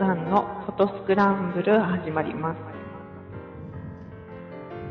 [0.00, 2.58] さんのフォトスクランブル始まります。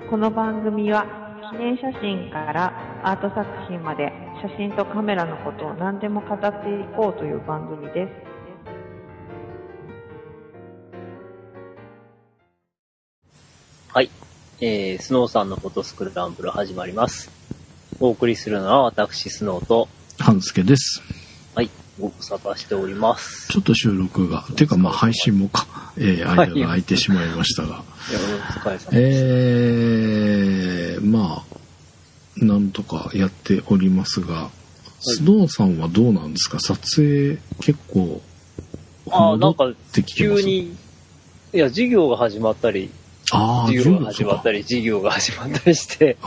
[0.08, 1.04] この番組は
[1.52, 4.14] 記念写真からアート作品まで
[4.44, 8.12] 写真とカメラのことを何でも語っていこうという番組です。
[13.92, 14.12] はい。
[14.62, 17.32] えー、スノーさんのフォトスクランブル始まります。
[18.00, 21.02] お送りするのは私、スノーと、半助です。
[21.56, 23.48] はい、ご無沙汰しております。
[23.50, 25.68] ちょっと収録が、てかまあ配信もか、
[25.98, 28.88] えー、間が空いてしまいましたが、いや、お疲れ様です。
[28.94, 31.44] えー、ま
[32.42, 34.50] あ、なんとかやっておりますが、
[35.02, 36.60] スノーさんはどうなんですか？
[36.60, 38.22] 撮影結構、
[39.12, 40.42] ああ、なんか、てきてます？
[40.44, 40.76] 急に、
[41.54, 42.90] いや、授業が始まったり、
[43.32, 44.58] ああ、授業が始まったり。
[44.60, 46.18] り、授業が始まったりして、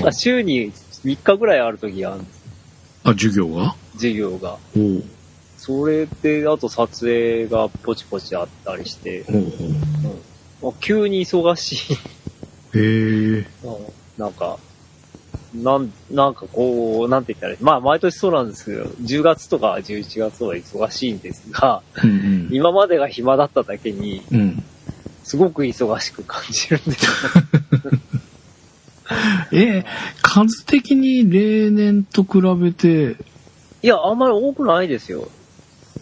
[0.00, 0.72] 今、週に
[1.04, 2.42] 3日ぐらいある時があるんです。
[3.04, 3.74] あ、授業が？
[3.94, 4.56] 授業が。
[4.76, 5.04] おう
[5.66, 9.50] それで、あと撮影がポチポチあったりして、ほうほう。
[10.62, 11.94] まあ急に忙しい。
[12.76, 13.76] へえうん
[14.18, 14.58] なんか、
[15.54, 22.48] なん、なんかこう、なんて言ったらまあ毎年そうなんですけど、10月とか11月は忙しいんですが、うんうん。
[22.52, 24.62] 今までが暇だっただけに、うん。
[25.22, 27.12] すごく忙しく感じるんですよ。
[29.52, 29.84] えー、
[30.20, 33.16] 数的に例年と比べて？
[33.82, 35.26] いや、あんまり多くないですよ。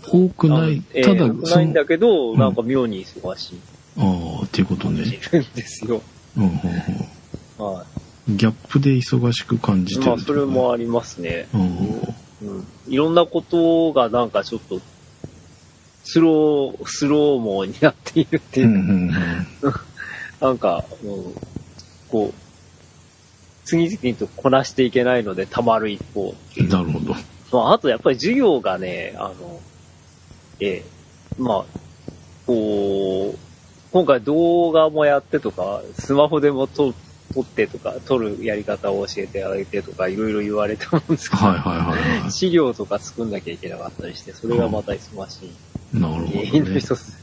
[0.08, 0.80] 多くない。
[1.02, 3.60] ただ多、くないんだけど、うんなんか妙に忙しい
[3.98, 5.04] ああ、っていうことね。
[5.32, 6.02] るんですよ。
[6.36, 6.58] うんうんうん
[7.64, 7.84] は
[8.28, 9.98] ギャップで忙しく感じい。
[9.98, 11.48] てるまあ、それもありますね。
[11.52, 11.62] うん
[12.42, 12.66] うん。
[12.88, 14.80] いろんなことがなんかちょっと、
[16.04, 19.14] スロー、スローモーになっているっていううんか
[19.62, 19.74] うんうん
[20.40, 21.34] なんか、うん
[22.08, 22.34] こう、
[23.64, 26.34] 次々とこなしていけないので溜まる一方。
[26.68, 27.14] なるほど。
[27.52, 29.60] まあ、あとやっぱり授業がね、あの、
[30.62, 30.84] ええ
[31.38, 31.64] まあ、
[32.46, 33.38] こう、
[33.92, 36.94] 今回動画もやってとか、スマホでも撮
[37.34, 45.48] 撮ってとか、撮るやり方を教えてあげてとか、いろいろ言われたもんですけど、はいはいはいは資料とか作んなきゃいけなかったりして、それがまた忙しい
[45.96, 46.00] い。
[46.00, 46.50] なる原ほどね。
[46.52, 47.22] 因の一つ。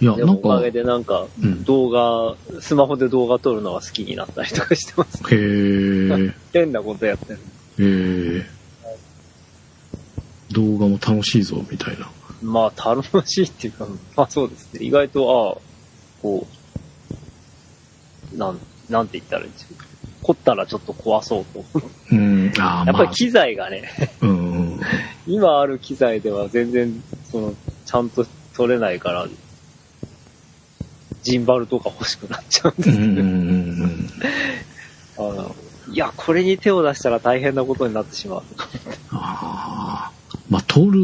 [0.00, 5.22] いや、でなんか、もおかげでなんか、うん動画、スマホで動画撮るのが好きになったりとかしてます。
[5.32, 7.38] へえ、 変なことやってる。
[7.78, 8.55] へえ。
[10.56, 12.10] 動画も楽しいぞ、みたいな。
[12.42, 13.86] まあ、楽しいっていうか、
[14.16, 14.84] まあそうですね。
[14.84, 15.62] 意外と、ああ、
[16.22, 16.46] こ
[18.32, 18.58] う、なん、
[18.88, 19.74] なんて言ったらいいんでしょう。
[20.22, 21.64] 凝ったらちょっと壊そうと。
[22.10, 23.90] うん、ああ、まあやっぱり、機材がね、
[24.22, 24.80] うんうん。
[25.26, 29.28] 今ある機材では全然、その、ちゃんと撮れないから、
[31.22, 34.10] ジンバルとか欲しくなっちゃうんですけど、うんうん。
[35.18, 35.54] あの
[35.88, 38.42] いや、これに手を出したら大変なことになってしまう。
[39.10, 40.15] ああ。
[40.48, 41.00] まあ、撮る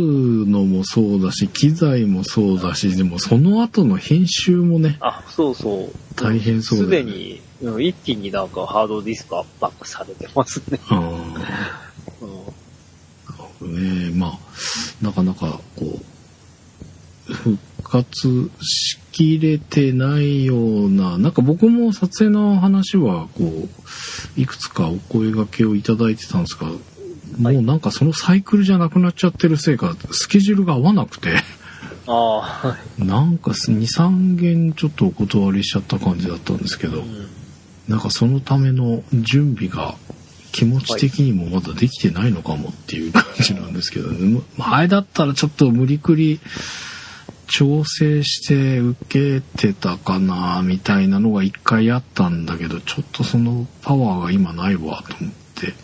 [0.46, 5.92] のもそうだし、機材もそうだし、でもその後の編集もね、あ、そうそう。
[6.14, 10.78] 大変そうすだよねでに、うん一気になんかハードディスク圧迫されてますね。
[10.90, 10.98] うん。
[11.08, 12.62] うん
[13.62, 14.38] ねまあ
[15.04, 16.00] なかなかこ
[17.28, 26.68] う復活しきれてないようななんか僕も撮影の話はこういくつかお声掛けをいただいてたんですが
[27.38, 31.34] もうなんかそのサイクルじゃなくなっちゃってるせいかスケジュールが合わなくて
[32.06, 33.04] ああ、はい。
[33.04, 37.28] なんか23件ちょっとお断りしちゃった感じだったんですけどうん
[37.88, 39.96] なんかそのための準備が
[40.52, 44.40] 気持ち的にもまだできてないのかもっていう感じなんですけどね。
[44.56, 46.40] 前だったらちょっと無理くり
[47.48, 55.74] 調整して受けてたかなみたいなのが一回あったんだけど、ちょっとそのパワーが今ないわと思って、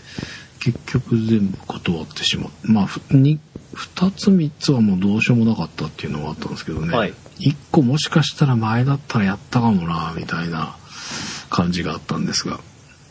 [0.60, 2.50] 結局全部断ってしまう。
[2.62, 3.38] まあ、ふに
[3.72, 6.96] 二つ三つはもうどうしようもなかったっていうのがあったんですけどね。
[6.96, 10.76] はい一個もしかしたら前だったらやったかもなみたいな
[11.50, 12.60] 感じがあったんですが。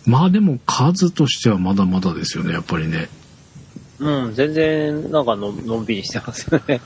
[0.06, 3.10] まあでも数としてはまだまだですよね、やっぱりね。
[4.00, 6.81] うん、全然、なんかののんびりしてますよね。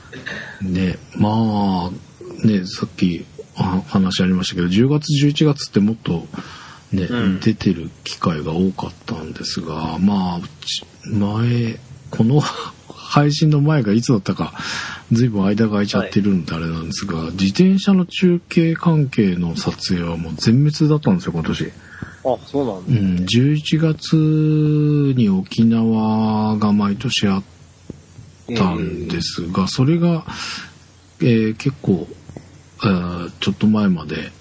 [0.62, 3.24] ね、まあ、ね、さっき
[3.56, 6.26] あ話ありましたけど、10月、11月ってもっと
[6.92, 10.40] ね、うん出てる機会が多かったんですが、まあ、
[11.06, 11.78] 前、
[12.10, 12.40] この
[12.88, 14.54] 配信の前がいつだったか、
[15.10, 21.70] ずいぶん間が空いちゃってるんであれなんですが、自転車の中継関係の撮影はもう全滅だったんですよ、今年。
[22.24, 23.22] あ、そうなんうだ。
[23.22, 27.42] ん、11月に沖縄が毎年あっ
[28.54, 30.24] たんですが、それが、
[31.20, 32.08] えー結構、
[32.84, 34.32] えーちょっと前まで、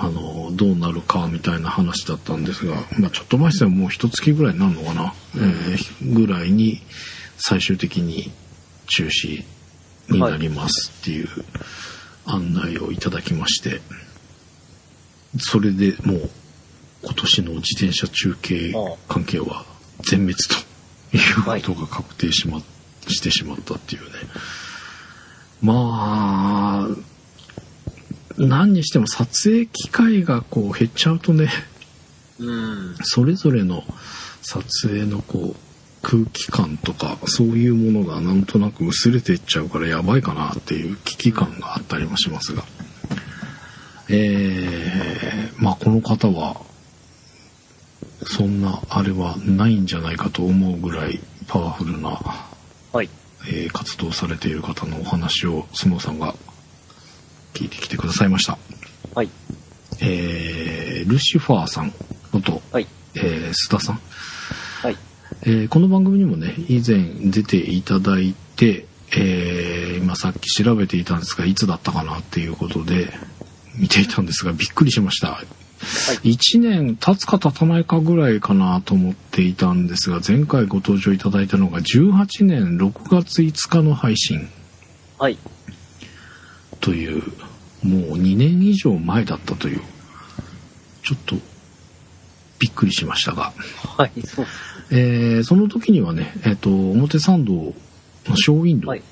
[0.00, 6.80] あの、どうなるかみたいな話だったんですが、まあちょっと前ですよ、もう一月ぐらいになるのかな、えーぐらいに
[7.36, 8.32] 最終的に
[8.86, 9.44] 中止
[10.08, 11.28] になりますっていう
[12.24, 13.80] 案内をいただきまして、
[15.38, 16.30] それでもう
[17.02, 18.74] 今年の自転車中継
[19.08, 19.64] 関係は
[20.02, 20.36] 全滅
[21.10, 21.20] とい
[21.60, 22.60] うことが確定しま、
[23.06, 24.08] してしまったっていうね。
[25.60, 27.17] まあ、
[28.38, 31.48] 何にしても撮影機会がこう減っちゃうとね、
[32.38, 32.96] うん。
[33.02, 33.82] それぞれの
[34.42, 35.56] 撮影のこう
[36.02, 42.62] 空気感とかそういうものがなんとなく薄れていっちゃうからやばいかなっていう危機感があったりもしますが
[44.08, 46.60] えー、まあこの方は
[48.24, 52.18] そんなあれはないんじゃないかと思うぐらいパワフルな、
[52.92, 53.10] はい。
[53.48, 56.34] えー活動されている方のお話をスノーさんが
[57.58, 58.56] 聞いてきてくださいました。
[59.16, 59.30] はい。
[60.00, 61.92] えールシファーさん
[62.32, 62.86] のと、はい。
[63.16, 64.00] えー須田さん
[64.82, 64.96] はい。
[65.42, 73.12] えーこの番組にもね以前出ていただいて、えー今さっき調べていたんですがいつだったかなっていうことで
[73.76, 75.40] 見ていたんですがびっくりしました、
[76.22, 84.48] 1年経つか経たないかぐらいかなと思っていたんですが前回ご登場いただいたのが18年6月5日の配信
[85.18, 85.38] はい。
[86.80, 87.22] という
[87.82, 89.80] もう2年以上前だったという
[91.02, 91.36] ちょっと
[92.58, 93.52] びっくりしましたが
[93.96, 94.22] はい。
[94.22, 94.46] そう。
[94.90, 97.74] えーその時にはね、えっ、と、表参道
[98.26, 99.02] のショーウィンドはい。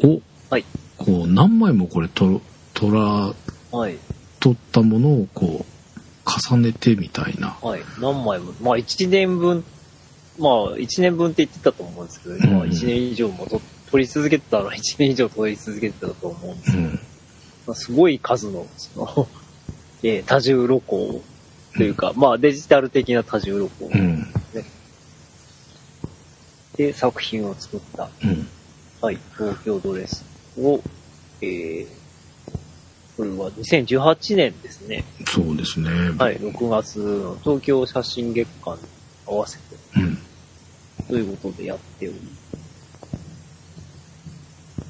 [0.00, 0.20] ウを、
[0.50, 0.64] はい。
[0.96, 2.40] こう、何枚もこれ、と、
[2.74, 3.34] とら、
[3.70, 3.98] はい。
[4.40, 5.78] 取ったものを、こう、
[6.50, 7.56] 重ねてみたいな。
[7.60, 7.82] はい。
[8.00, 8.52] 何枚も。
[8.60, 9.64] まあ、1年分、
[10.38, 13.60] まあ、1年分って言ってたと思うんですけど、まあ、うん1年以上もと
[13.90, 17.00] 撮り続けてたのは1年以上撮り続けてたと思うんですけど、うん。
[17.68, 19.28] まあ、すごい数の、その、
[20.02, 21.20] えー多重録音
[21.76, 24.26] というか、まあ、デジタル的な多重録音うん。
[26.76, 28.48] で作品を作った、うん。
[29.02, 30.24] はい、東京ドレス
[30.58, 30.80] を、
[31.42, 31.86] えー、
[33.16, 35.04] これは2018年ですね。
[35.26, 35.90] そうですね。
[36.16, 38.80] はい、6月の東京写真月間に
[39.26, 39.62] 合わせて
[39.96, 40.18] うん。
[41.06, 42.18] ということでやっており。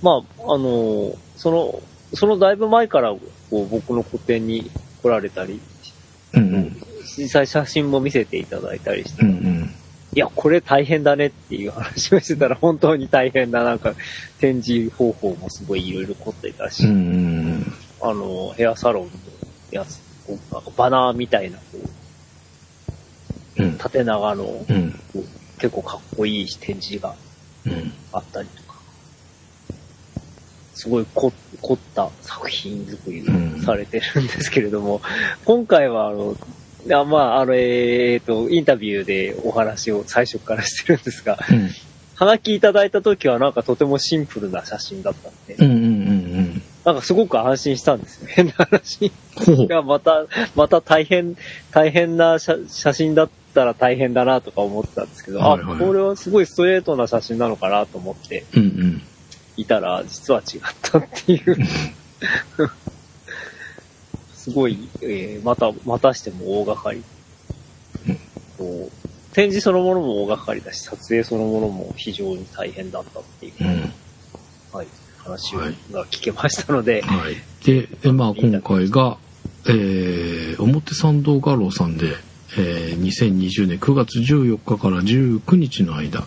[0.01, 1.83] まあ、あの、その、
[2.15, 4.71] そのだいぶ前からこう僕の個展に
[5.03, 5.61] 来られたり、
[6.35, 6.55] うん。
[6.55, 6.77] うん。
[7.17, 9.31] 実際写真も見せていただいたりして、うん。
[9.31, 9.75] うん。
[10.15, 13.63] いや、これ大変だねっていう話をしてたら本当に大変だ。
[13.63, 13.95] なんか
[14.39, 17.67] 展示方法もすごいいろいろ凝ってたし、うん。
[18.01, 19.11] あの、ヘアサロンの
[19.71, 21.65] やつ、こうなんかバナーみたいな、こ
[23.59, 23.79] う、うん。
[23.79, 24.95] 縦長の、こうん。
[25.15, 25.25] う
[25.59, 27.15] 結構かっこいい展示が
[27.67, 27.93] うん。
[28.13, 28.68] あったりとか、
[30.79, 35.01] すごい凝凝った作品作りをされてるんですけれども、
[35.45, 36.37] 今回はあの、
[36.87, 41.37] いやまあ、あの、えーと、インタビューでお話を最初からしてるんですが、
[42.21, 42.39] うん。
[42.39, 45.71] きいただいた時はなんかとてもシンプルな写真だったんで、うん。
[45.71, 45.79] うん。
[45.79, 45.85] う
[46.43, 46.63] ん。
[46.85, 48.29] なんかすごく安心したんですよ。
[48.31, 49.11] 変な話。
[49.35, 49.69] ほうい。
[49.69, 51.35] や、また、また大変、
[51.73, 58.63] 大変な写写真だったら大変だなとか思ってたんですけど、はいはいあ、これはすごいストレートな写真なのかなと思ってうん。
[58.63, 59.03] うん。
[59.59, 61.57] いたら、実は違ったっていう。
[64.35, 67.03] すごい、えーまた、またしても大掛かり。
[68.57, 73.93] こう展示そのものも大掛かりだし、撮影そのものも非常に大変だったっていう、うん。
[74.73, 74.87] はい、
[75.19, 75.73] 話が
[76.07, 77.37] 聞けましたので、はい。
[77.65, 79.19] で、えまあ今回が、
[79.67, 82.17] えー、表参道画廊さんで、
[82.57, 86.25] えー、2020年9月14日から19日の間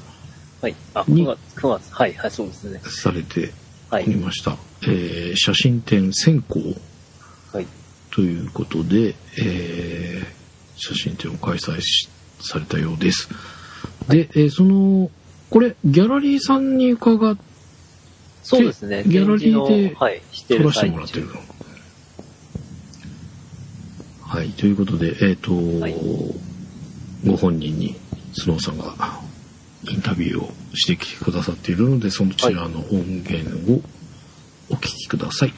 [0.62, 2.80] はい、あ、に9月、9月、はい、はい、そうですね。
[2.86, 3.52] されて
[3.90, 4.58] はいおり、ました。
[4.84, 6.60] えー、写真展先行
[7.52, 7.68] はい、
[8.12, 10.26] ということで、えー、
[10.76, 13.28] 写真展を開催しされたようです。
[14.08, 15.10] で、えーその、
[15.50, 17.38] これ、ギャラリーさんに伺っ
[18.44, 19.04] そうですね。
[19.06, 21.28] ギャラリーではい、してる撮らせてもらってる。
[21.28, 21.34] の？
[24.22, 25.96] はい、ということで、えっ、と、はい
[27.26, 27.96] ご本人に
[28.34, 28.96] スノーさんが
[29.90, 33.82] インタビューをしてきてくださっているので、そのちらの音源を
[34.70, 35.54] お聞きください。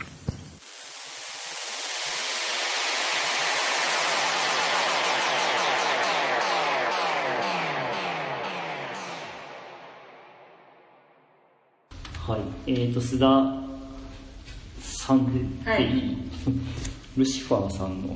[12.25, 13.63] はい、えーと須田
[14.81, 15.25] さん
[15.65, 16.17] で,、はい
[17.17, 18.15] ルシファーさんの、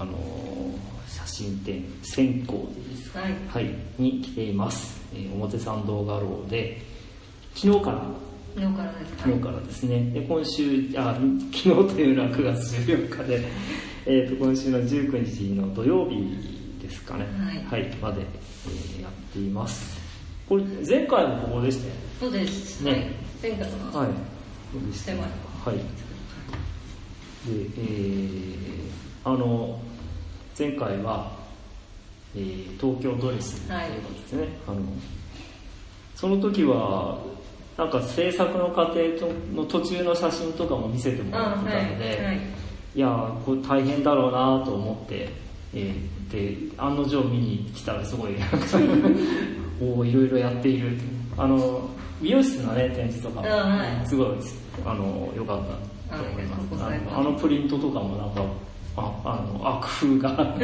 [0.00, 0.97] あのー
[1.38, 2.52] 写真展「線香」
[2.90, 3.32] ですはい。
[3.48, 6.80] はい、に来ています、えー表参道画廊で
[7.54, 8.02] 昨日から。
[8.56, 10.10] 昨日からです昨日からですね。
[10.10, 11.16] で今週あ
[11.52, 13.44] 昨日というのは9月14日で、
[14.06, 16.16] えー、と今週の19日の土曜日
[16.82, 17.26] ですかね。
[17.70, 17.88] はい。
[18.02, 20.00] まで、えーやっています。
[20.48, 22.80] これ前回もここでしたよそうです。
[22.82, 22.90] ね。
[22.90, 23.10] はい。
[23.42, 24.08] 前回ははい。
[24.72, 25.76] そうでしてますはい。
[25.76, 25.82] で、
[27.76, 29.80] えー、あの、
[30.58, 31.30] 前回は、
[32.34, 34.48] えー、東京ドレスということですね。
[34.66, 34.80] あの、
[36.14, 37.18] その時は、
[37.76, 42.40] なんか制作の過程との途中の写真とかも見せてもらってたので、はいはい。
[42.94, 45.28] いやーこれ大変だろうなと思って、
[45.74, 48.32] えーで案の定見に来たらすごい
[49.80, 50.98] おおいろいろやっている。
[51.36, 51.88] あの
[52.20, 53.46] 美容室のね展示とかも、
[54.06, 54.28] すごい
[54.84, 55.60] あの良かっ
[56.10, 57.16] たと思います。
[57.16, 58.42] あのプリントとかもなんか
[59.24, 60.30] ああのあ工夫が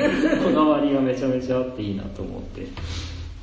[0.45, 2.67] こだわりがめちゃめちゃあっていいなと思って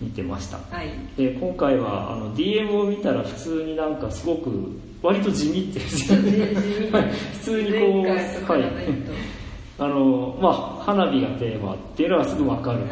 [0.01, 0.57] 見てました。
[0.57, 0.89] はい。
[1.17, 4.49] で今回はあの DM を見たら普通になんかすごく
[5.01, 8.15] 割と地味って 普通にこう前
[8.47, 9.11] 回と比べると。
[9.79, 12.89] あのまあ花火がテーマっていうのはすぐ分かる、はい。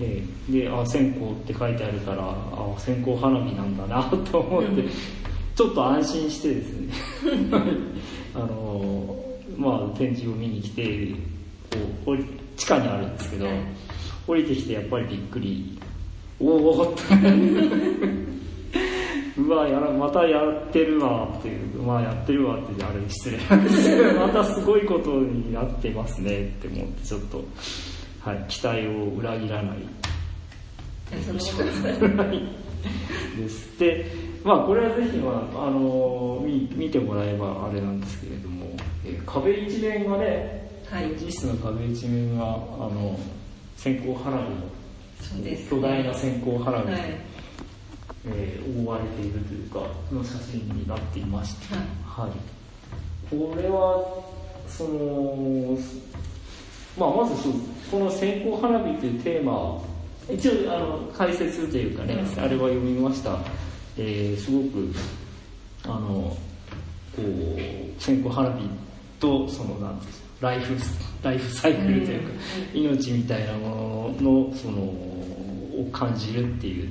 [0.00, 0.52] ええ。
[0.52, 4.82] であ線香って書いてあるからあ線香花火なんだなと思って、
[5.54, 6.92] ちょっと安心してですね。
[8.34, 9.16] あの
[9.56, 11.14] まあ展示を見に来て
[11.72, 12.24] こう降り
[12.56, 13.54] 地下にあるんですけど、はい
[14.26, 15.76] 降りてきてやっぱりびっくり。
[16.40, 17.02] おおって
[19.38, 23.38] うわやらまたやってるわっていうまあやってるわってあれ失礼。
[23.48, 27.42] なんですけどまたすごいことになってますねって思ってちょっと、
[28.20, 29.78] はい、期待を裏切らない。
[33.36, 33.78] です。
[33.78, 34.06] で
[34.44, 38.66] まあこれはぜひ、まああの見見てもらえばあれなんですけれども、
[39.04, 40.61] えー壁一面がね
[40.92, 41.08] はい。
[41.10, 43.18] 展示室の壁一面があの
[43.76, 47.32] 線香花火の巨大な線香花火で、はい。
[48.26, 49.80] えー覆われているというか
[50.12, 51.74] の写真になっていまして、
[52.06, 52.30] はい、
[53.28, 54.22] これは
[54.68, 55.76] その、
[56.96, 57.50] まあ、まず
[57.90, 59.82] この線香花火というテーマ
[60.30, 63.38] 一応あの解説というかね、あれは読みました、
[63.98, 64.94] えーすごく
[65.84, 66.36] あの
[67.16, 68.68] こう線香花火
[69.18, 70.74] とそのなんですかライフ
[71.22, 72.30] ライフサイクルというか、
[72.74, 76.88] 命みたいなもののそのを感じるっていう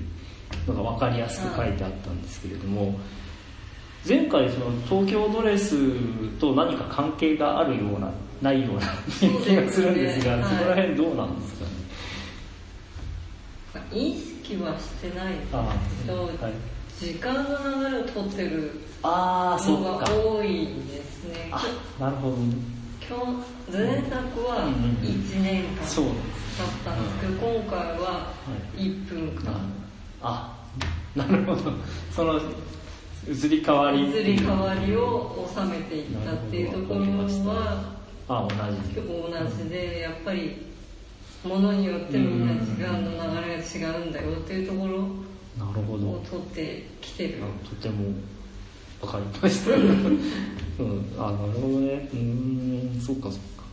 [0.67, 2.97] のが分かりやすく書いてあったんですけれども
[4.07, 5.75] 前回その東京ドレス
[6.39, 8.81] と何か関係があるようなないような
[9.45, 11.71] 気がするんですがそうですねそこら辺どうなんですかね。
[13.93, 16.53] 意識はしてないあはい。
[16.99, 21.49] 時間の流れを取ってるのが多いですね。
[21.51, 21.63] あ
[21.99, 22.37] なるほど
[23.71, 24.67] 前作は
[25.01, 25.85] 1年間だっ
[26.83, 28.33] たんですけど、今回は
[28.75, 29.71] 1分間、
[30.21, 30.57] あ
[31.15, 31.73] なるほど
[32.11, 32.39] その
[33.29, 37.95] 移り変わり移り変わりを収めていったっていうところは
[38.27, 38.55] あ同
[38.89, 40.67] じ結構同じでやっぱり
[41.43, 45.07] ものによってみんな時間の流れが違うんだよっていうところ
[45.57, 47.39] なるほどを取ってきてる
[47.69, 48.13] とても
[49.01, 49.71] わかりました。
[50.81, 52.09] うん、あ、なるほどね。
[52.13, 53.63] うーん、そっかそっか。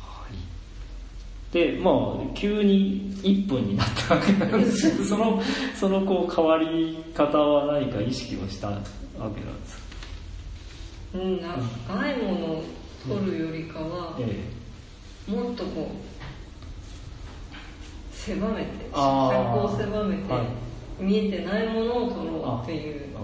[0.00, 1.54] はい。
[1.54, 5.42] で、まあ、急に1分になったわけなんですけど、 その、
[5.78, 9.82] そのこう変わり方は何か意識をしたわけなんですか？
[11.14, 12.64] うん、長いものを
[13.08, 14.44] 取るよりかは、え
[15.26, 15.94] もっとこう
[18.14, 20.46] 狭めて尺を狭めて、はい
[21.00, 23.14] 見えてないものを取ろうっていうえ。
[23.14, 23.20] あ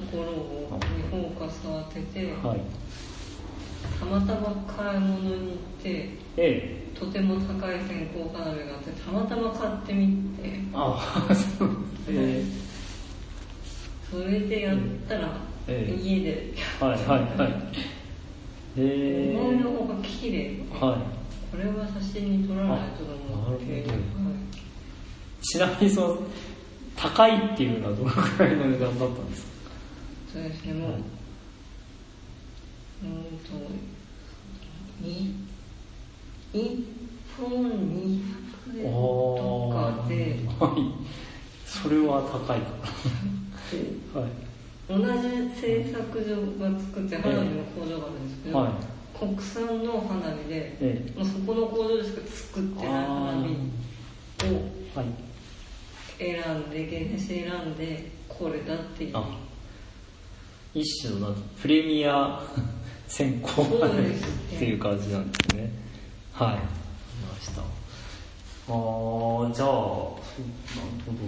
[0.00, 2.32] ところをにフォーカスを当てて。
[2.42, 2.60] はい。
[3.98, 6.98] たまたま買い物に行ってええ。
[6.98, 11.68] とても高い線香花火があってたまたま買ってみてああ、そう。
[12.08, 12.44] え
[14.10, 14.78] それでやっ
[15.08, 15.28] たら、
[15.68, 17.52] ええ家でえはいはいはい。
[18.76, 21.00] ええ思いの方が綺麗はい。
[21.50, 23.84] これは写真に撮らないと思ってはい
[25.42, 26.18] ちなみにその
[26.96, 29.57] 高いっていうのはどのくらいの値段だったんですか？
[30.32, 31.00] そうですね、もう、はい。
[33.02, 33.54] うーんと、
[35.00, 35.34] に、
[36.52, 36.84] 1
[37.38, 40.14] 本200円とかで、
[40.60, 40.80] はい。
[41.64, 42.68] それは高いか
[44.14, 44.20] な。
[44.20, 44.30] はい。
[44.88, 48.72] 同じ製作所が作って花火の工場があるんですけど、はい。
[49.18, 53.48] 国産の花火で、えもうそこの工場でしか作ってない花火
[54.44, 54.54] を
[54.94, 55.06] はい。
[56.18, 59.16] 選んで、厳選して選んで、これだっていう。
[60.78, 62.40] あ一種のプレミア
[63.08, 65.70] 先行そうですねっていう感じなんですね
[66.32, 66.60] はいま
[67.40, 71.18] したあーじゃあそうなるほど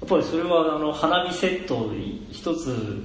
[0.00, 1.92] やっぱりそれはあの花火セット
[2.30, 3.02] 一つ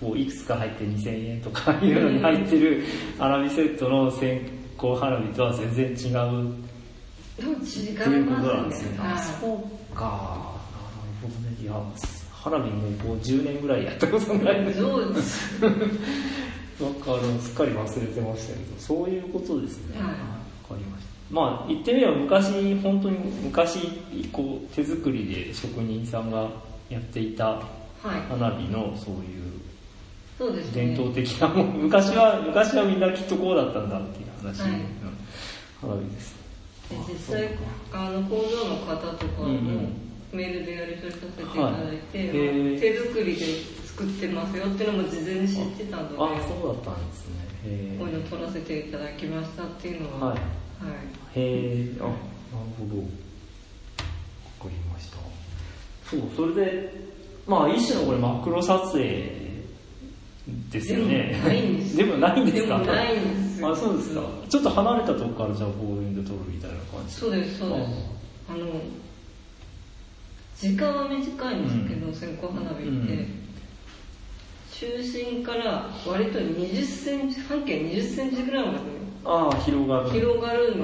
[0.00, 2.82] こういくつか入って2000円とかいうのに入ってる
[3.18, 4.40] 花火セットの線
[4.76, 6.62] 香花火とは全然違う
[7.40, 8.90] 違いということなんまですすね。
[8.92, 8.98] ね。
[9.00, 9.46] あ、はいそ
[9.92, 10.02] うか。
[10.04, 10.12] なる
[11.22, 11.56] ほどね。
[11.62, 11.72] いや、
[12.42, 15.62] 花火もうこう10年ぐらいやったことないのでそうです。
[15.62, 19.96] なんかあのすっかり忘れてましたけどそういうことですね。
[20.00, 20.10] はい。
[20.10, 20.18] わか
[20.70, 21.10] りました。
[21.30, 23.78] まあ言ってみれば昔本当に昔
[24.32, 26.48] こう手作りで職人さんが
[26.90, 27.60] やっていたは
[28.04, 28.08] い。
[28.28, 29.60] 花火のそういう
[30.36, 30.86] そうですね。
[30.86, 34.82] 伝統的なもん 昔は昔はみんなきっとこうだったんだっていう話のはい。
[35.80, 36.34] 花火です。
[36.90, 37.48] で実際
[37.92, 43.46] あの工場の方とかもうんうんメールでやり取りさせていただいて、はい手作りで
[43.86, 47.34] 作ってますよっていうのも事前に知ってたのであそうだったんですね。
[47.64, 50.38] へこういうの撮らせていただきましたっていうのは、はい。
[50.38, 50.98] はい
[51.34, 52.14] へえあなる
[52.78, 53.04] ほどわ
[54.60, 55.18] かりました。
[56.10, 56.92] そうそれで
[57.46, 59.42] まあ一種のこれマクロ撮影
[60.70, 61.34] ですよね。
[61.34, 62.78] でもないんですでもないんですか？
[62.78, 63.70] でもないんですよ。
[63.70, 64.22] あそうですか。
[64.48, 67.14] ちょっと離れたとこからじゃあボールインで撮るみたいな感じ。
[67.14, 67.90] そうですそうです。
[68.48, 68.66] あの
[70.62, 73.42] 時間は短いんですけど、線香花火って、うん。
[74.70, 78.80] 中心から割と20センチ半径20センチぐらいま
[79.24, 80.12] ああ広がる。
[80.12, 80.82] で広がるんで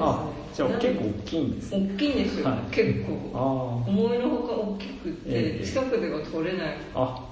[0.51, 1.89] すじゃあ結構大きいんですね。
[1.93, 2.75] 大きいんですよ、はい。
[2.75, 3.31] 結構。
[3.85, 5.65] あ思いのほか大きくて、ええ。
[5.65, 7.23] 近くでは撮れないか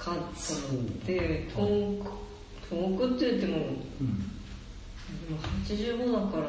[0.00, 2.10] ったので遠く
[2.70, 3.64] 遠くって言ってもで
[4.00, 4.08] うん。
[5.34, 6.48] も85だから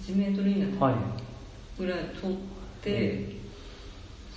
[0.00, 0.94] 1メートル以内はい。
[1.78, 2.38] ぐらい撮って、
[2.86, 3.37] え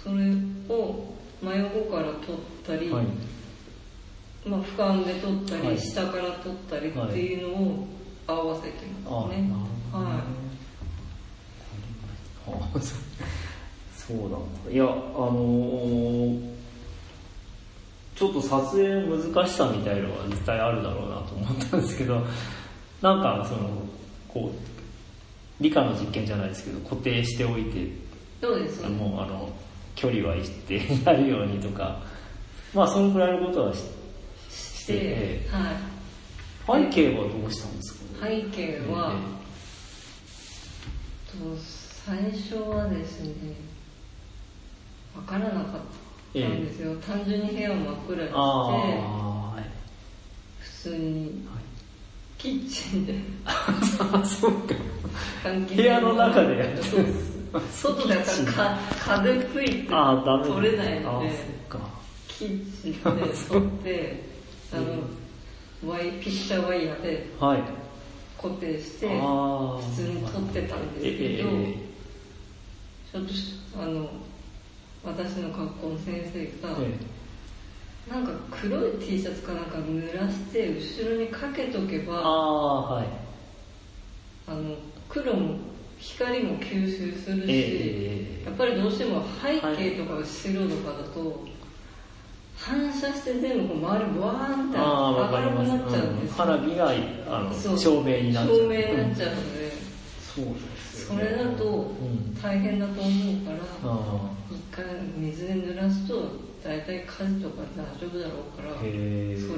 [0.04, 0.32] それ
[0.70, 3.06] を真横から撮ったり、はい
[4.46, 7.88] まあ、俯瞰で撮ったり、はい下から撮ったりっていうのを
[8.28, 9.42] 合わせてあますね。
[9.42, 9.54] なる
[9.92, 10.22] ほどね
[12.46, 12.80] はあ
[13.96, 14.30] そうなん
[14.66, 16.52] だいやあのー
[18.16, 22.22] ちょっと撮影の難しさみたいのは絶対あるだろうなと思ったんですけど
[23.02, 23.70] なんかその
[24.28, 27.92] こう理科の実験じゃないですけど固定しておいてい。
[28.40, 28.90] そうですね。
[28.90, 29.50] もうあの
[30.02, 32.02] 距離は一定になるようにとか
[32.74, 33.84] まあそのくらいのことはし
[34.50, 36.90] してで、はい。
[36.90, 38.26] 背景はどうしたんですか？
[38.26, 39.16] 背景は、
[41.28, 41.34] と
[42.06, 43.54] 最初はですね、
[45.16, 45.82] わからなかっ
[46.34, 46.96] たんですよ。
[46.98, 49.60] 単純に部屋を真っ暗にして、はい。
[50.60, 51.48] 普通に
[52.38, 53.20] キッチンで。
[53.46, 54.76] あそうか。
[55.44, 61.32] 部屋の中でやってそうです外だからか風吹いて取れないので
[62.28, 63.02] キッチンで
[63.50, 64.24] 撮って
[64.74, 67.64] あのワイピッチャーワイヤーではい。
[68.42, 71.92] 固定して普通に撮ってたんですけど、ええ
[73.12, 74.10] ちょっとしあの
[75.04, 83.08] 私の学校の先生が、えなんか黒い T シャツかなんか濡らして後ろにかけとけばあはい。
[84.48, 84.76] あの
[85.08, 85.71] 黒も
[86.02, 91.46] 光も吸収するし、ええやっぱりどうしても背景とかが白とかだと、
[92.58, 96.20] 反射して全部こう周りわーんって明るくなっちゃうん。
[96.22, 96.90] ですよ、花火が
[97.28, 98.56] あの照明になっちゃう。
[98.58, 99.72] 照明になっちゃうので、
[100.36, 100.52] そうで
[100.88, 104.86] すそれだとん大変だと思うから、あ一回
[105.18, 106.32] 水で濡らすと
[106.64, 108.84] 大体火事とか大丈夫だろうからそ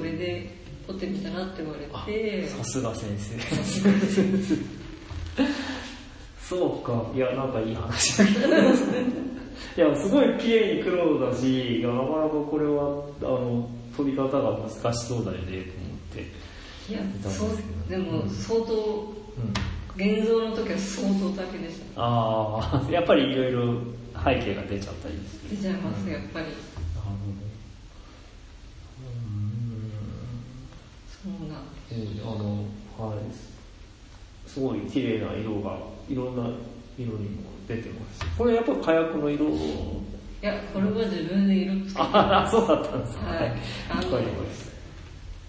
[0.02, 0.50] れで
[0.86, 3.38] 撮ってみたらって言われてさすが先生
[6.48, 7.02] そうか。
[7.14, 8.48] いやなんかいい話だけど。
[9.76, 16.20] いやすごい綺麗に黒だしいやなかなかこれはあの撮り方が難しそうだよねと思って。
[16.88, 17.48] いやそう
[17.88, 19.54] でも相当うん
[19.96, 22.02] 現像の時は相当だけでした。
[22.02, 23.74] ああやっぱりいろいろ
[24.24, 25.56] 背景が出ちゃったりする。
[25.56, 26.46] 出ちゃいますやっぱり。
[26.46, 26.54] なる
[31.22, 32.22] そうなんです。
[32.22, 32.64] あの
[32.98, 33.18] はい。
[34.46, 36.42] すごい綺麗な色がいろんな
[36.98, 38.24] 色にも出てます。
[38.36, 39.50] これやっぱ火薬の色い
[40.42, 43.26] やこれは自分で色つけてああそうだったんですか。
[43.26, 43.52] はい。
[43.90, 44.20] あかりま
[44.52, 44.66] し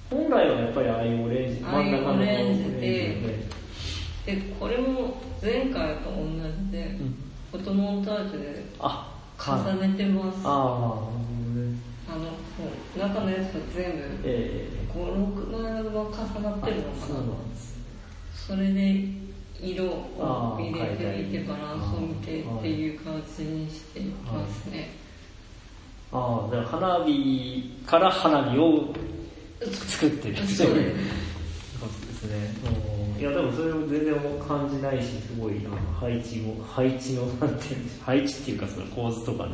[0.10, 0.16] た。
[0.16, 4.36] 本来はやっぱりああいうオレンジああいうオレンジで真ん中のオレンジで。
[4.38, 6.26] でこれも前回と同
[6.66, 7.16] じで、ん。
[7.52, 11.04] フォトモンタージュであ重ねてます、あああなるほ
[11.54, 11.78] どね。
[12.98, 17.78] の中のやつが全部え56枚は重なってるのえかそうななんです。
[18.34, 19.25] それで
[19.62, 24.90] 色を入れてみてバランスを見てっていう感じにしていますね、
[26.12, 28.94] ああだから花火から花火を
[29.72, 30.38] 作ってる。
[30.48, 32.56] そうですことですね。
[33.16, 33.22] うん。
[33.22, 34.16] いやでもそれも全然
[34.46, 35.62] 感じないしすごい
[36.00, 39.52] 配置も配置のなんていうんでしょう配置っていうかその構図とかね。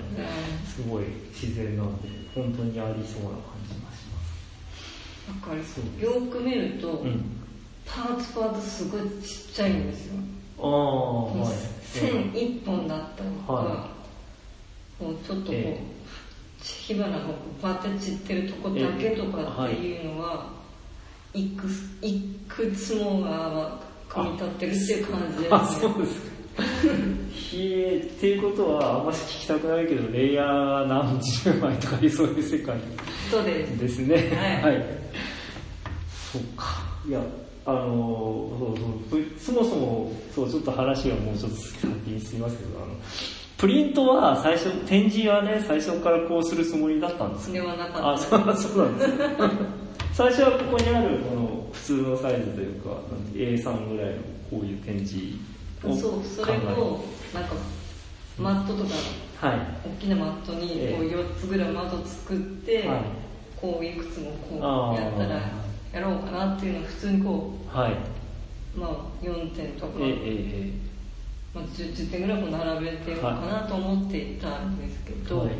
[0.65, 5.27] すごい自然なんで本当にありそうな感じがします。
[5.27, 7.40] だからそうよく見ると、うん
[7.93, 10.13] パーツパーツすごいちっちゃいんですよ、
[10.59, 11.55] ああはい。
[11.81, 13.89] 線一本だったりとか、は
[14.97, 15.83] こうちょっとこう、え
[16.61, 17.25] 火花が
[17.61, 20.49] パーって散ってるとこだけとかっていうのは、
[21.33, 21.67] いく
[22.01, 25.47] いくつもが組み立ってるっていう感じですね。
[25.51, 26.31] あそうですか。
[26.61, 32.77] っていうことはあんまり聞きたくないけどレイヤー何十枚とかいうそういう世界。
[33.29, 33.79] そうです。
[33.79, 34.15] ですね。
[34.61, 34.75] はい。
[34.75, 34.85] はい、
[36.31, 36.83] そうか。
[37.07, 37.19] いや
[37.71, 42.93] あのそうそうぷそもそもそうちょっと話がもうちょっと先にすみますけどあの
[43.57, 47.53] プリントは最初展示はね最初からこうするつもりだったんです。
[47.53, 48.23] ではなかあった。
[48.23, 49.17] そうそうなんです。
[49.17, 49.25] ね
[50.13, 52.99] 最初はここにあるこの普通のサイズというかなん
[53.31, 55.37] て A3 ぐらいのこういう展示
[55.83, 57.03] をそうそれを
[57.33, 57.55] なんか
[58.37, 59.59] マットとかはい。
[59.85, 60.97] 大きなマットにええ。
[60.97, 63.01] こう4つぐらいマット作って、はい。
[63.55, 65.60] こういくつもこうやったら
[65.93, 67.91] やろうかなっていうのを普通にこはい。
[67.93, 68.91] う、まあ、
[69.23, 70.13] 4点とか、ええ
[70.67, 70.71] え
[71.53, 75.55] まあ、10, 10点ぐらいこう並べてようかなと思っていたんですけど、えはい。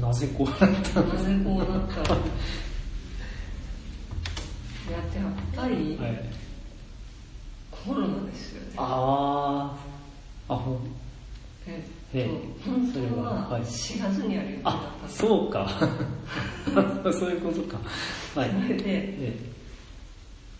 [0.00, 0.76] なぜこうなったな
[1.22, 2.14] ぜこうなった？
[2.14, 2.20] の
[4.92, 6.24] やってやっぱりはい。
[7.70, 8.72] コロナですよね。
[8.76, 9.76] あ
[10.48, 10.52] あ。
[10.54, 10.78] あ、ほん。
[11.66, 11.82] え
[12.14, 15.68] ええはははい4月にやる予定だったあそうか。
[17.12, 17.78] そういうことか。
[18.40, 18.50] はい。
[18.50, 19.36] それで、え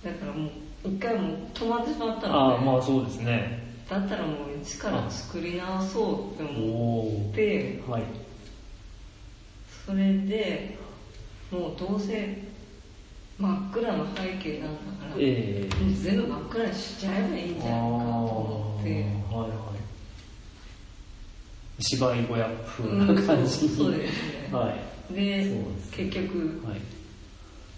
[0.05, 0.47] だからも
[0.85, 3.63] う一回もう止まってしまったえ、ので、ああ、まあそうですね。
[3.89, 7.35] だったらもう一から作り直そうってお思おっ。
[7.35, 8.03] て、はい。
[9.87, 10.77] それで、
[11.51, 12.43] もうどうせ
[13.39, 15.69] 真っ暗な背景なんだから、ええ
[16.03, 19.74] 全部真っ暗にしちゃえばいいんじゃないかと思って、はいはい。
[21.81, 23.77] 芝居小屋風な感じに。
[23.77, 24.57] そうですね。
[24.57, 24.75] は
[25.11, 25.15] い。
[25.15, 26.81] でそうです結局、はい。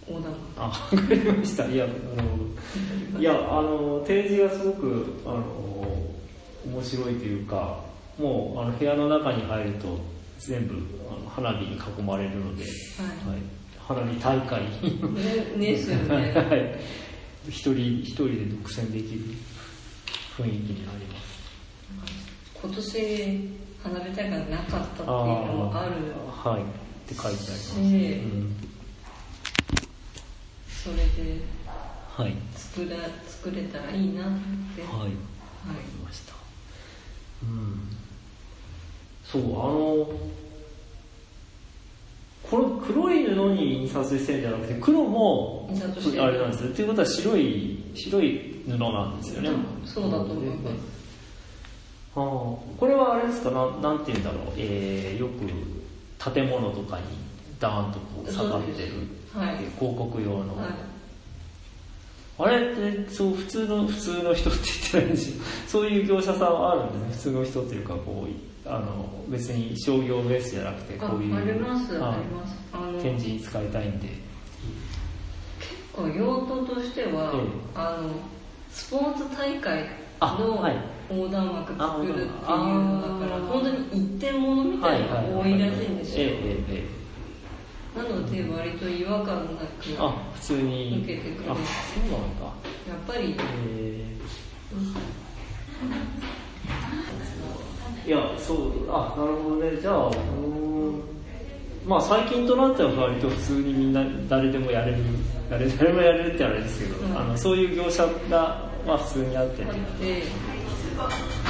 [0.09, 1.67] 横断あ、わかりました。
[1.67, 5.43] いや、あの、いや、あの、展示がすごく、あの、
[6.65, 7.85] 面白いというか、
[8.19, 9.99] もう、あの、部屋の中に入ると、
[10.39, 10.75] 全部、
[11.11, 12.73] あの花火に囲まれるので、はい。
[13.79, 14.63] 花火大会。
[15.59, 16.33] ねですよね。
[16.37, 16.81] はい。
[17.49, 19.21] 一人、一人で独占できる
[20.37, 21.37] 雰囲気になります。
[22.63, 25.92] 今年花火大会がなかったっていうのもある
[26.44, 26.62] あはい。
[26.62, 26.64] っ
[27.07, 27.79] て書いてあります。
[27.79, 28.57] うん。
[30.68, 31.40] それで
[32.16, 32.35] はい。
[32.55, 32.96] 作ら
[33.29, 34.27] 作れたらいいなっ
[34.75, 34.83] て。
[34.83, 35.01] はい。
[35.01, 35.16] はいり
[36.05, 36.33] ました。
[37.42, 37.96] うん。
[39.25, 40.09] そう、あの、
[42.51, 46.70] この黒い布に印刷してるんじゃなくて、黒もあれなんですよ。
[46.70, 49.51] っていうことは白い、白い布なんですよね。
[49.85, 50.96] そうだと思います。
[52.16, 52.22] あー
[52.79, 53.50] これはあれですか？
[53.50, 57.05] なん、なんて言うんだろう、えー、よく建物とかに
[57.61, 58.88] ダーンとこう下がってる、
[59.35, 59.57] はい。
[59.57, 60.68] えー広告用の、はい。
[62.38, 65.42] あれってそう普通の普通の人って言ってないんですよ。
[65.68, 67.35] そういう業者さんはあるんですね。
[67.35, 71.35] 普通の人っていうかこうあの別に商業ベースじゃなくてあこういう。
[71.37, 72.55] ありますああります。
[72.72, 74.09] あの展示に使いたいんで。
[75.94, 77.40] こう用途としては、ええ。
[77.74, 78.11] あの
[78.70, 79.87] スポーツ大会
[80.20, 80.76] あのはい
[81.11, 86.27] 横断幕作るっていうのだから、あ本当に一点物みたいなのが多いらしいんですよ、
[87.97, 91.01] なので割と違和感なくえあ普通に。
[91.05, 91.53] 受けてくれる。
[91.53, 92.45] あそうなんだ。
[92.45, 93.35] やっぱり。
[93.69, 95.27] えー
[98.07, 99.81] いやそうあなるほどね。
[99.81, 100.11] じゃあ
[101.85, 104.99] まあ最近となっては割と普通にみんな誰でもやれる
[105.51, 109.64] 誰誰もやれるってあれですけど、うんあのそういう業者が、まあ、普通にあって。
[109.64, 110.23] あって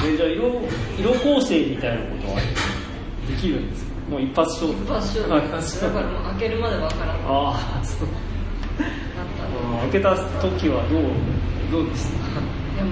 [0.03, 0.61] でじゃあ色
[0.99, 3.91] 色構成みたいなことはできるんですか？
[4.11, 4.85] もう一発勝負。
[4.85, 5.51] 一発勝あ負
[5.83, 8.09] だからもう開けるまでわからなかっああそう。
[8.09, 8.15] た。
[8.85, 8.87] ん
[9.77, 11.03] で開けた時はどう
[11.73, 12.13] どうでした？
[12.77, 12.91] でも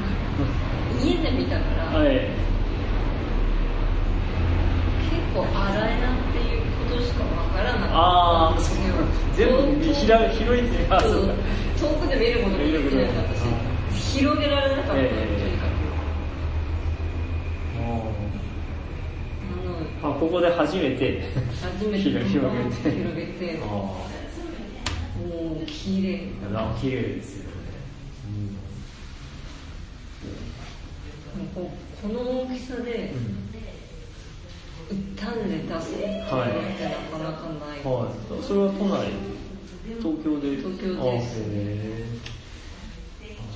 [1.03, 2.09] 家で見たから、はい。
[5.11, 7.95] 結構荒いなっていうことしかわからなかった。
[7.95, 8.77] ああ、そう
[9.37, 9.95] 全部遠く
[10.35, 11.21] 広いって、あ、そそう。
[11.79, 13.35] 遠くで見ることができなかった
[13.97, 15.44] し広げられなかった、ええ
[20.05, 21.23] とにかくあここで初めて。
[21.63, 22.05] 初めて。
[22.05, 22.91] 広広げて。
[22.91, 23.59] 広げて。
[23.63, 24.03] あも
[25.63, 26.29] う綺麗。
[26.55, 27.51] あ、綺麗ですよね。
[31.57, 31.71] もうこ
[32.03, 33.15] この大きさで
[34.91, 36.09] 一旦で出すってい。
[36.09, 38.43] うのってなかなかない、はい。
[38.43, 39.09] それは都内、
[40.01, 40.57] 東京で。
[40.59, 41.41] 東京です。
[41.41, 42.34] あ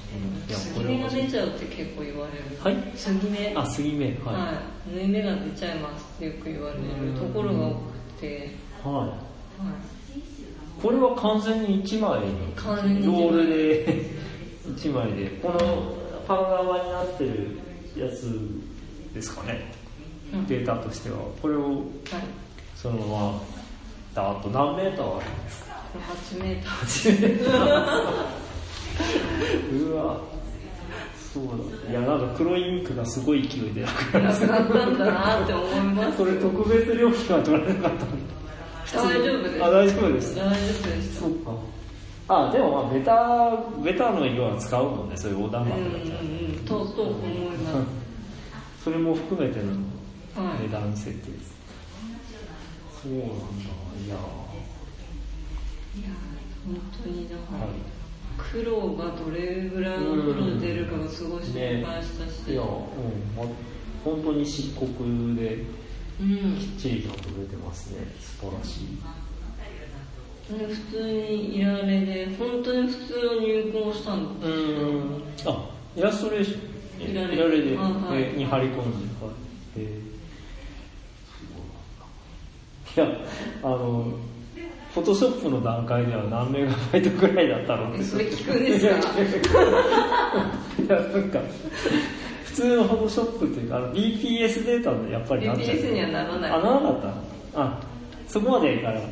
[0.08, 1.10] へえいや、これは。
[1.10, 2.92] 出ちゃうって結構言われるはい？
[2.96, 4.06] 継ぎ目あ、杉目。
[4.24, 4.52] はは
[4.90, 7.80] い、縫い目が出ちゃいますってよく言われるところが多く
[8.20, 8.88] て、い。
[8.88, 8.96] はい。
[8.96, 12.20] はい、これは完全に1枚
[12.56, 14.18] 完全にロールで。
[14.76, 15.94] 1枚でこの
[16.26, 17.56] パン側になってる
[17.96, 18.38] やつ
[19.14, 19.72] ですかね、
[20.32, 20.46] うん。
[20.46, 21.16] データとしては。
[21.40, 21.84] これをはい、
[22.76, 23.42] そのまま
[24.14, 25.82] だと何メーターあるんですか
[26.34, 28.47] ？8メーター
[29.72, 30.20] うわ。
[31.32, 31.44] そう
[31.84, 36.16] だいやなんか黒インクがすごい勢いでなくなったんだなって思います。
[36.16, 38.16] それ特別料金は取られなかったんだ
[38.94, 39.64] 大丈夫です。
[39.64, 40.36] あ大丈夫です。
[40.36, 41.52] 大丈夫でしたそうか。
[42.30, 45.16] あでもまあベタベタの色は使うもんね。
[45.16, 47.84] そういう横断うん幕だったら、うんうんとと思いま
[48.82, 49.72] それも含めての
[50.34, 50.62] すはい。
[50.62, 51.54] 値段設定です、
[53.02, 53.24] そうなんだ。
[53.24, 54.14] いや
[55.96, 56.14] いや
[56.66, 57.68] 本当にだから、はい
[58.52, 62.66] 黒がどれぐらいの黒で出るかがすごい心配したし、いや、うん。
[63.36, 63.44] ま、
[64.04, 64.86] 本当に漆黒
[65.34, 65.64] で
[66.20, 66.56] うん。
[66.58, 67.98] きっちりと取れてますね。
[68.20, 68.98] 素晴らしい。
[70.48, 75.22] で普通にいられで本当に普通の入稿したんですうん。
[75.44, 77.82] あイラストレーションいられで、は
[78.34, 79.08] いに張り込んで
[79.76, 80.08] えー
[81.26, 81.44] す
[82.96, 83.06] ごい。
[83.06, 83.20] いや
[83.62, 84.12] あの
[84.98, 88.00] フォトショップの段階では何メガバイトくらいだったのって。
[88.00, 88.92] えそれ聞くんですか？
[90.82, 91.38] いやなんか
[92.44, 96.50] 普通のフォトショップっていうかあの BPS データでやっぱりなっちゃう BPS にはならない。
[96.50, 97.02] あならなかっ
[97.54, 97.62] た。
[97.62, 97.80] あ
[98.26, 99.10] そこまでいかなかっ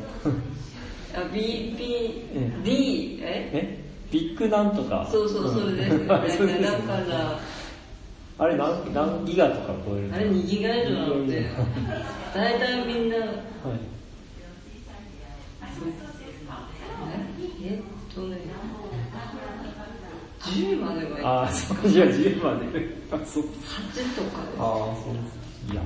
[1.13, 3.49] たあ BPD え。
[3.53, 3.83] え？
[4.11, 5.07] ビッグなんとか。
[5.09, 5.85] そうそうそれで
[6.29, 6.59] すよね。
[6.61, 7.39] だから
[8.39, 10.15] あれ何何ギガとか超えるの？
[10.15, 11.49] あれ2ギガ以上なので
[12.35, 13.27] 大体みんなはい
[17.63, 18.37] ええっとね
[20.41, 22.97] 10まではいああ、そうか、いや、10まで。
[23.11, 23.43] あ、そう。
[23.43, 23.47] 8
[24.15, 25.73] とかでああ、そうです。
[25.73, 25.81] いや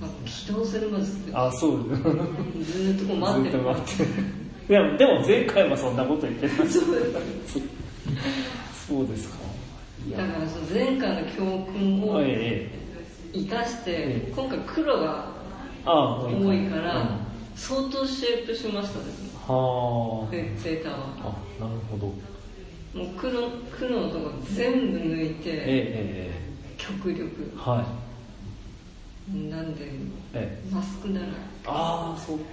[0.00, 2.02] なんか起動するまでずああ、そうです。
[2.02, 4.72] ーっとこう待ってるずっと待って。
[4.72, 6.56] いや、でも前回はそんなこと言ってない。
[6.68, 6.84] そう
[8.88, 9.36] そうですか。
[10.16, 12.22] だからその前回の教訓を。
[13.32, 15.26] 生かしてええ今回黒が
[15.84, 17.08] 多いからうん
[17.54, 19.04] 相当シェイプしましたね
[19.46, 21.28] はデータはあ。
[21.60, 22.06] あ、なるほど。
[22.98, 27.58] もう黒黒のとこ全部抜いええ、てええ、え極力え。
[27.58, 27.84] は
[29.30, 29.36] い。
[29.50, 29.90] なんで
[30.34, 30.74] ええ。
[30.74, 31.26] マスクなら
[31.66, 32.44] ああ、そうか。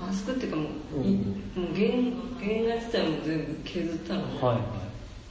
[0.00, 1.16] マスクっていうかもう,い、うん
[1.54, 1.88] もう原
[2.40, 4.62] 原画自体も全部削ったので、はい、はい。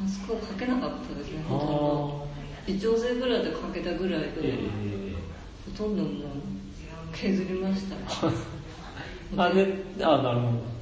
[0.02, 2.28] マスクをかけなかったですねあほとんど
[2.68, 6.14] 微調整ぐらいでかけたぐらいで、ええ、ほとんどもう
[7.14, 8.02] 削りましたね
[9.38, 10.79] あ、で、あなるほど。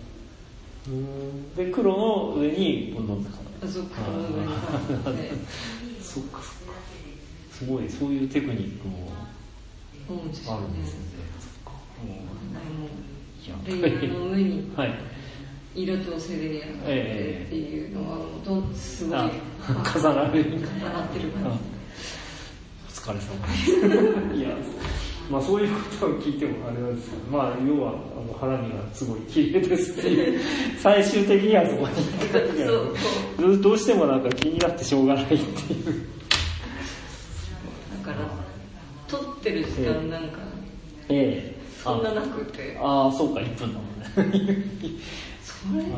[1.56, 3.20] で、黒の上に、今度、
[3.62, 3.96] あそ そっか
[6.02, 6.42] そっか。
[7.52, 9.12] すごい、そういうテクニックも
[10.48, 11.08] あるんですね。
[15.76, 18.18] 色調整でやってっていうのは
[18.74, 19.34] すごいな る。
[19.96, 20.54] 重なってる
[21.38, 21.52] あ感
[22.88, 23.72] お疲れ様です。
[24.36, 24.50] いや、
[25.30, 30.40] まあそういうことを聞いてもあれなんですけど、まあ要は、あの、花見がすごい綺麗ですっていう、
[30.80, 32.28] 最終的にはそこに行っ
[33.38, 33.58] たどう。
[33.62, 35.44] どうしてもなんか気になってしょうがないっていう。
[35.44, 35.52] じ
[38.06, 38.30] だから
[39.08, 40.40] 撮ってる時間なんか
[41.10, 41.58] ええ。
[41.84, 42.78] そんななくて。
[42.82, 44.64] ああ、そうか、1分だもんね。
[45.44, 45.98] それでも。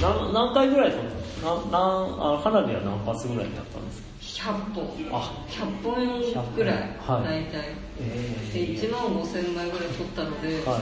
[0.00, 1.60] 何何回ぐらい撮ったの？
[1.70, 4.06] ななんあ花火は何発ぐらいやったんですか？
[4.36, 10.80] 100本あ、100本ぐらいはい大体えで1万5000枚ぐらい撮ったのではい。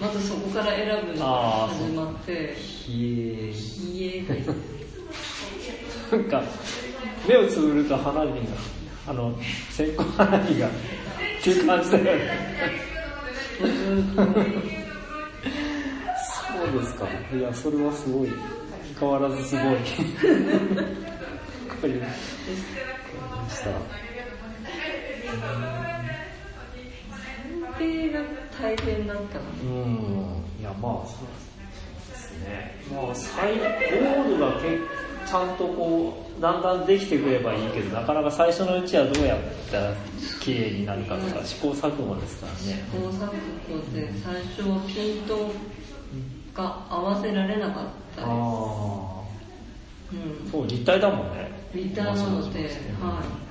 [0.00, 2.56] まずそこから選ぶのが始まってへ
[2.88, 3.52] え。
[3.92, 4.44] 家で
[6.12, 6.40] なんか、
[7.28, 8.32] 目をつぶると花火が、
[9.08, 9.36] あの、
[9.70, 10.70] 線香花火が、っ
[11.42, 12.12] ていう感じだよね。
[16.62, 17.08] そうですか。
[17.36, 18.28] いや、それはすごい。
[18.98, 19.78] 変わらずすごい。
[21.76, 22.08] わかりま
[23.50, 23.70] した。
[23.70, 23.78] 設
[27.78, 28.20] 定が
[28.58, 29.68] 大変だったのうん。
[30.58, 31.26] いや、まあ、そう
[32.08, 32.80] ですね。
[32.90, 34.78] まあ、最、ゴールがけ
[35.26, 39.92] ちゃんとこう、だんだんできてくればいいけど、なかなか最初のうちはどうやったら
[40.40, 42.58] 綺麗になるかとか、試行錯誤ですからね。
[42.90, 43.34] 試行錯誤
[43.92, 45.50] で最初はピント
[46.54, 47.86] が合わせられなかっ
[48.16, 48.32] たでああ。
[50.10, 51.50] す、うん、そう、立体だもんね。
[51.76, 52.70] 立体なので、はい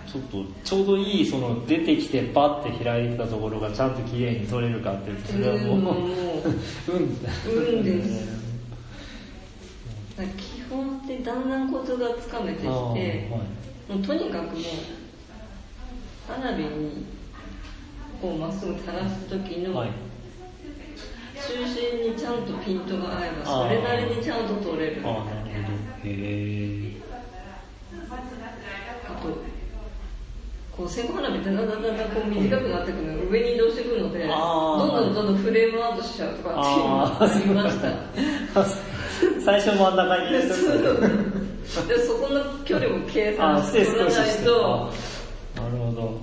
[0.05, 5.81] ちょっと、ちょうどいい、その、出てきてパッて開いたところがちゃんと綺麗に撮れるかっていう、それはもう、うん。
[5.83, 5.95] もう
[6.91, 7.17] うん。
[7.79, 8.27] 運です、
[10.37, 11.49] 基本ってだん。
[11.49, 11.71] だん。
[11.71, 14.63] コツがつかめてきて、はいもうとにかくもう
[16.27, 17.05] 花火に
[18.19, 19.89] こうまっすぐ垂らす時のはい。
[21.47, 22.43] 中心にちゃん。
[22.45, 24.47] とピントが合えばそれなりにちゃん。
[24.47, 25.73] と取れるああ、なるほど。
[26.03, 26.95] へえ。
[29.07, 29.37] あと
[30.75, 38.85] こう線香花火ってだんだんだんだんこう短くなってくるの上に移動してくるのでどんどんどんどんフレームアウトしちゃうとかって いうのがありました。
[39.45, 44.35] 最初真ん中に入れとそうくでそこの距離も計あ、算ししてて取らない。
[44.43, 44.91] と、
[45.57, 46.21] あなるほど。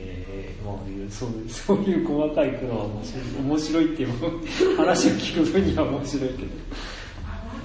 [0.00, 0.76] えー、まあ、
[1.08, 6.48] そうそういう細かい苦労は面白い面白いっていう話を聞く分には面白いけど。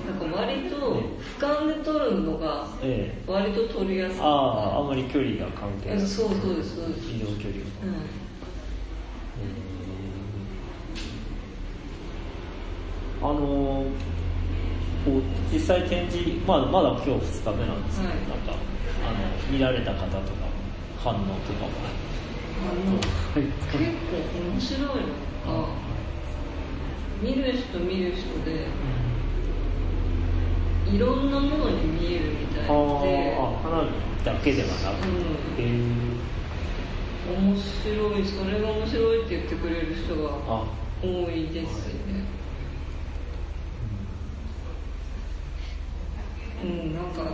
[0.05, 3.31] なんか割と俯瞰で撮るのがええ。
[3.31, 4.19] 割と撮りやすい。
[4.21, 5.99] ああ、あんまり距離が関係ない。
[5.99, 6.89] そうそうですそう。
[6.89, 7.65] です移動距離が。
[13.21, 13.29] うん。
[13.29, 13.85] あのー
[15.05, 15.21] こう
[15.53, 18.19] 実際展示、まあ、まだ今日2日目なんですけど、はい。
[18.21, 18.53] なんか
[19.07, 20.17] あの見られた方とか
[20.97, 21.69] 反応とかも。
[22.57, 23.05] あの結
[24.09, 25.67] 構面白いのが
[27.21, 28.67] 見る人見る人で
[30.91, 35.07] いろんなものに見えるみたいあで、ーあ花火だけではなく。
[35.57, 36.19] て、うん、
[37.47, 38.23] 面白い。
[38.25, 40.63] それが面白いって言ってくれる人があ
[41.01, 42.23] 多いですね。
[46.63, 47.31] うんなんか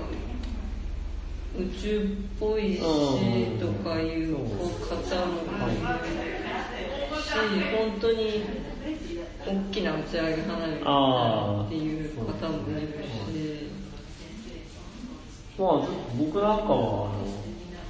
[1.58, 3.60] 宇宙っぽいしうん。
[3.60, 5.82] とかいう方もいる
[7.22, 7.34] し
[7.78, 8.61] 本当に
[9.46, 13.82] 大きな打ち上げ花火っていう方もいるし。
[15.58, 15.70] まあ
[16.18, 17.26] 僕なんかはあの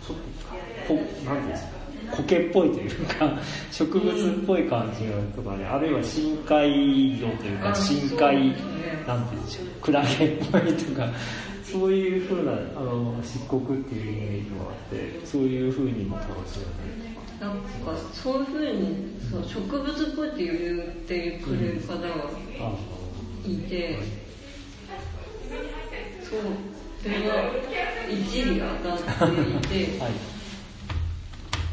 [0.05, 0.17] ちょっ
[0.87, 1.81] とこなんていうんですか
[2.17, 3.39] 苔っぽいというか
[3.71, 8.53] 植物っぽい感じがとかね、あるいは深海魚というかあ深海、
[9.07, 11.07] なんていうんでしょうクラゲっぽいとか
[11.63, 16.65] そういう風なあの漆黒っていうイメージもあってそういう風にも楽しめ
[17.41, 17.57] なんか
[18.13, 22.07] そういうふうにそう植物っぽいって言ってくれる方が
[23.43, 23.97] いて、
[26.23, 26.39] そう
[27.01, 27.49] それが
[28.07, 29.41] 一理当たって
[29.81, 30.11] いて、はい。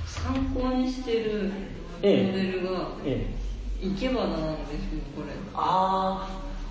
[0.07, 1.51] 参考にしてるモ
[2.01, 2.31] え。
[2.31, 3.39] えデルがええ。
[3.83, 5.35] 生け花なんですよこれ。
[5.53, 6.27] あ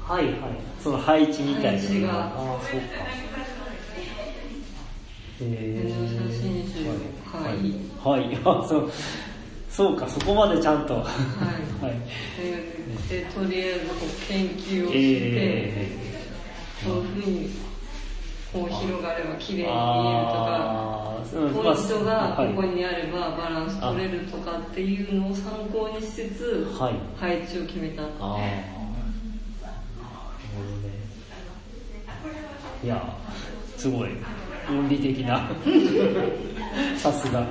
[0.07, 0.35] あはいはい。
[0.81, 2.13] その配置みたいな配置が。
[2.13, 2.87] ああそうか
[5.41, 5.91] え
[6.31, 6.93] 写真集を
[7.31, 7.75] 買い。
[8.03, 8.91] はい、はい、あそう。
[9.69, 10.95] そうかそこまでちゃんと。
[10.95, 11.93] ははい。
[12.41, 15.97] いででとりあえずこう研究をして、え
[16.85, 17.49] こういうふうに
[18.53, 26.93] こう広がれば綺麗に見えるとかポイントがはいここにあればバランス取れるとかっていうのを参考にしつつはい。
[27.19, 28.37] 配置を決めたあ
[32.83, 33.03] いや
[33.75, 34.09] すごい
[34.69, 35.49] 論理的な。
[36.97, 37.45] さすが。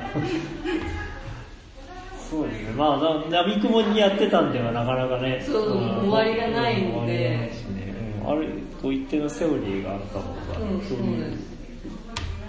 [2.31, 2.73] そうですね。
[2.77, 5.41] まあなナビクモにやってたんではなかなかね。
[5.47, 6.93] そう終わりがないんで。
[6.93, 8.31] 終わりがないしねうん。
[8.31, 8.49] ある
[8.83, 11.57] こう一定のセオリーがあった方がうんそういです。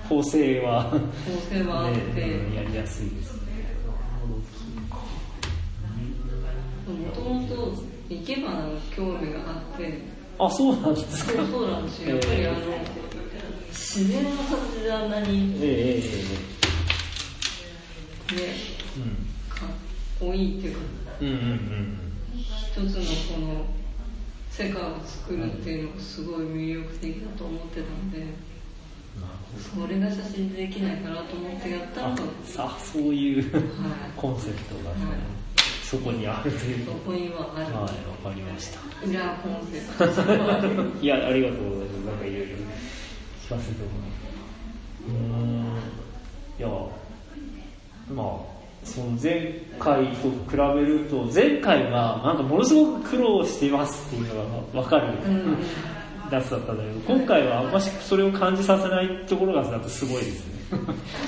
[0.10, 0.90] 構成は。
[0.92, 1.00] 構
[1.56, 3.48] 成はあって、 ねやりやすいですね。
[6.88, 7.74] もともと
[8.10, 10.02] 生け花の興味があって。
[10.40, 11.44] あそうなんですか。
[11.44, 12.10] そうそうなんですよ。
[12.10, 12.58] やっぱりあの
[13.90, 16.02] 自然の形であんなにねえええ
[18.34, 18.56] え
[19.00, 19.50] え。
[19.50, 19.70] かっ
[20.20, 20.80] こいいっていうか
[21.22, 21.98] えうんうんうん
[22.36, 22.84] 一つの
[23.34, 23.66] この
[24.52, 28.26] 世界を作るっていうのがすごい魅力的だと思ってたんで
[29.74, 32.16] それが写真でできないかなと思ってやったの
[32.58, 33.64] あそういうはい、
[34.18, 35.18] コンセプトが、ねはい。
[35.82, 36.86] そこにあるという。
[36.86, 38.80] そここにはある、とはいわかりました。
[39.08, 41.00] 裏コンセプト。
[41.02, 42.06] いやありがとうございます。
[42.06, 42.48] なんかいろいろ
[43.48, 43.90] 聞かせても
[45.08, 45.78] らうーん。
[46.60, 46.68] いや
[48.14, 55.58] まあその前回と比べると前回はなんかものすごく苦労していますっていうのがわかる、うん。
[56.32, 60.57] やつだったんだけど今回はあんましそれを感じさせないところがなんかすごいですね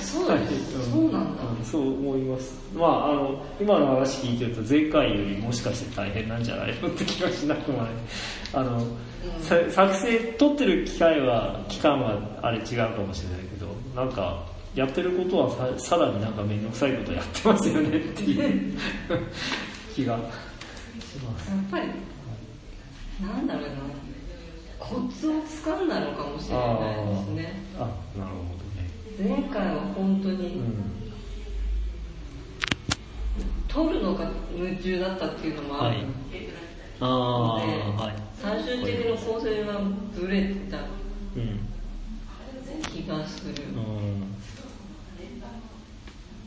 [0.00, 2.58] そうなんですそうなんだ、うんそう思います。
[2.74, 7.92] まあ、あの、今の話聞いてると、前回よりもしかして大変なんじゃないのって気がしなくもない。
[8.52, 8.86] あの、
[9.40, 18.78] さ作成、撮ってる機会は、期間はあれ違うかもしれないけど、なんか、やってることはささらになんかめんどくさいことやってますよねっていう
[19.94, 21.50] 気がします。
[21.50, 21.88] やっぱり
[23.20, 23.68] なんだろうな
[24.78, 28.69] コツをつかんだのかもしれないですねあ、なるほどね。
[29.22, 30.74] 前回は本当にうん。
[33.68, 36.06] 撮るのが夢中だったっていうのもあるはい。
[37.00, 37.54] ああ、
[38.02, 38.14] はい。
[38.34, 39.80] 最終的な構成が
[40.16, 40.78] ブレてた
[41.36, 41.60] うん。
[42.90, 44.34] 気がするうん。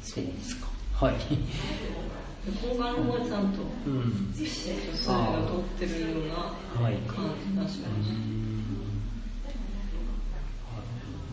[0.02, 0.68] そうですか。
[0.94, 1.16] はい。
[1.16, 4.34] の方はちゃんとうん。
[4.34, 6.96] それが撮ってるようなはい。
[7.08, 8.33] 感じがしまし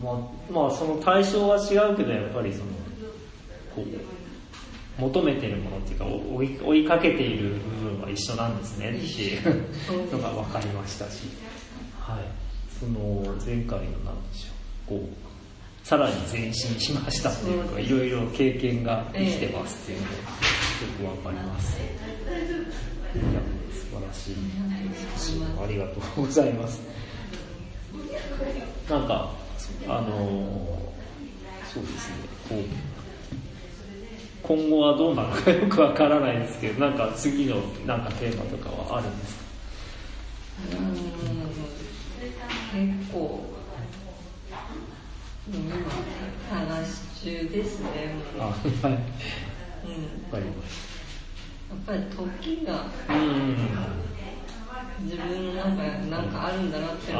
[0.03, 2.65] まあ、まあその対象は違うけどやっぱりその
[3.75, 11.23] こう求めてるものっていうか追い追いかけている部分は一緒なんですねっていうのが分かりましたし、
[11.99, 12.23] はい、
[12.79, 15.31] その前回の何でしょうこう
[15.87, 20.13] さらに前進しましたっていうかいろいろ経験が生きてますっていうのが
[21.11, 21.77] よく分かります。
[21.79, 21.83] い
[23.17, 23.41] や
[23.73, 24.35] 素晴らしい。
[25.61, 26.81] ありがとうございます。
[28.89, 29.31] なんか
[29.87, 30.91] あの
[31.71, 32.15] そうですね。
[32.49, 32.57] こう
[34.43, 39.41] 今後はどうなのかよくわからないですけどなんか次のなんかテーマとかはあるんですか？
[40.77, 40.83] うん。
[42.99, 43.43] 結構
[45.51, 45.75] 今
[46.49, 47.89] 話中ですね
[48.39, 48.97] あはい、うん、やっ
[50.31, 50.51] ぱりや
[51.75, 53.57] っぱり時が、うん
[55.03, 55.67] 自分の中
[56.09, 57.17] なんかあるんだなって再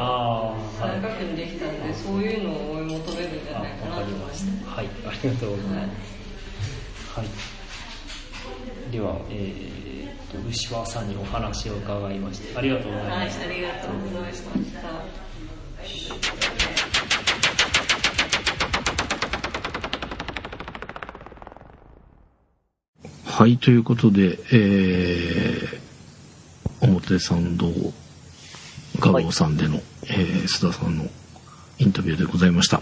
[1.00, 4.70] 確認できたんで、そういうのを追い求めるんじゃないかなと思いました。
[4.70, 6.10] はい、ありがとうございます。
[7.14, 7.26] はい。
[7.26, 7.30] は
[8.88, 13.46] い、では、えー、と牛輪さんにお話を伺いましてありがとうございました。
[13.46, 14.50] はい、ありがとうございました。
[23.32, 25.78] はい、ということで、えー、
[26.82, 27.68] 表参道
[28.98, 31.06] 画廊さんでの、はい、えー、須田さんの
[31.78, 32.80] インタビューでございました。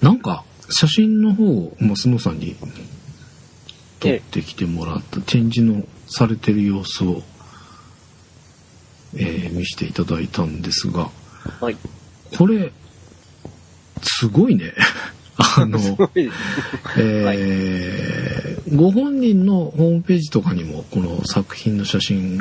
[0.00, 2.56] なんか、写真の方を、まあ、須野さんに
[3.98, 7.22] 撮ってきてもらった展示のされてる様子を、
[9.16, 11.10] えー、見せていただいたんですが、
[11.60, 11.76] はい、
[12.36, 12.72] これ、
[14.02, 14.72] すごいね。
[15.36, 18.29] あの、えー、
[18.74, 22.40] ご本人のホームページとかにもこの作品の写真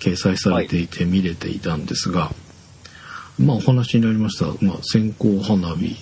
[0.00, 2.32] 掲載されていて見れていたんですが、は
[3.38, 5.96] い、まあお話になりました、まあ、線香花火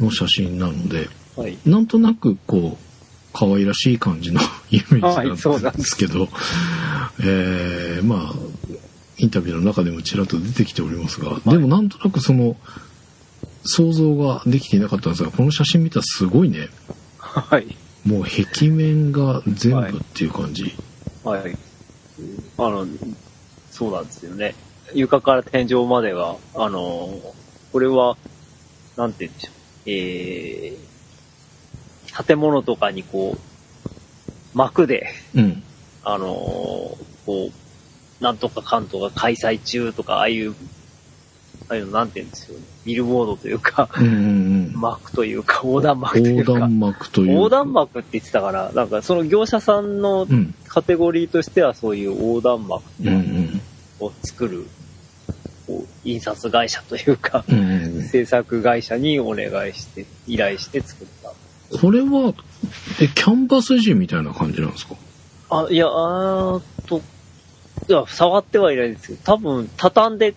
[0.00, 2.84] の写真なので、はい、なんとなくこう
[3.32, 6.28] 可愛らしい感じのイメージなんですけど、はい、
[7.20, 8.32] えー、まあ
[9.18, 12.56] インタビューの中でもちらっと出てきておりますが、でもなんとなくその
[13.64, 16.68] 想像ができていなかったんですが、この写真見たらすごいね。
[17.18, 17.76] はい。
[18.04, 20.74] もう壁面が全部っていう感じ。
[21.22, 21.40] はい。
[21.40, 21.56] はい、
[22.58, 22.86] あの、
[23.70, 24.54] そうなんですよね。
[24.92, 27.20] 床から天井までが、あの、
[27.72, 28.16] これは、
[28.96, 29.54] なんて言うんでしょう。
[29.86, 35.62] えー、建物とかにこう、幕で、うん、
[36.04, 36.98] あの、こ
[37.28, 40.54] う、なんとかかんとか開催中とか、ああいう
[41.68, 42.64] ああいうのなんて言うんですよね。
[42.84, 44.16] ビルボードというか、うんうんう
[44.68, 46.52] ん、幕というか、横断幕というか。
[46.52, 47.32] 横断幕というか。
[47.32, 50.26] 横断幕って言ってたから、なんかその業者さんの
[50.68, 52.82] カテゴリーとしてはそういう横断幕
[54.00, 54.66] を作る、
[56.04, 61.32] 印刷会社というか、うんうん、制作会社にお願いして、依頼して作った。
[61.78, 62.34] これは、
[63.00, 64.94] え、キャンバス地みたいな感じなんですか？
[65.48, 67.00] あ、いや、あーと、
[67.88, 70.34] いや、触ってはいないんですけど、多分、畳んで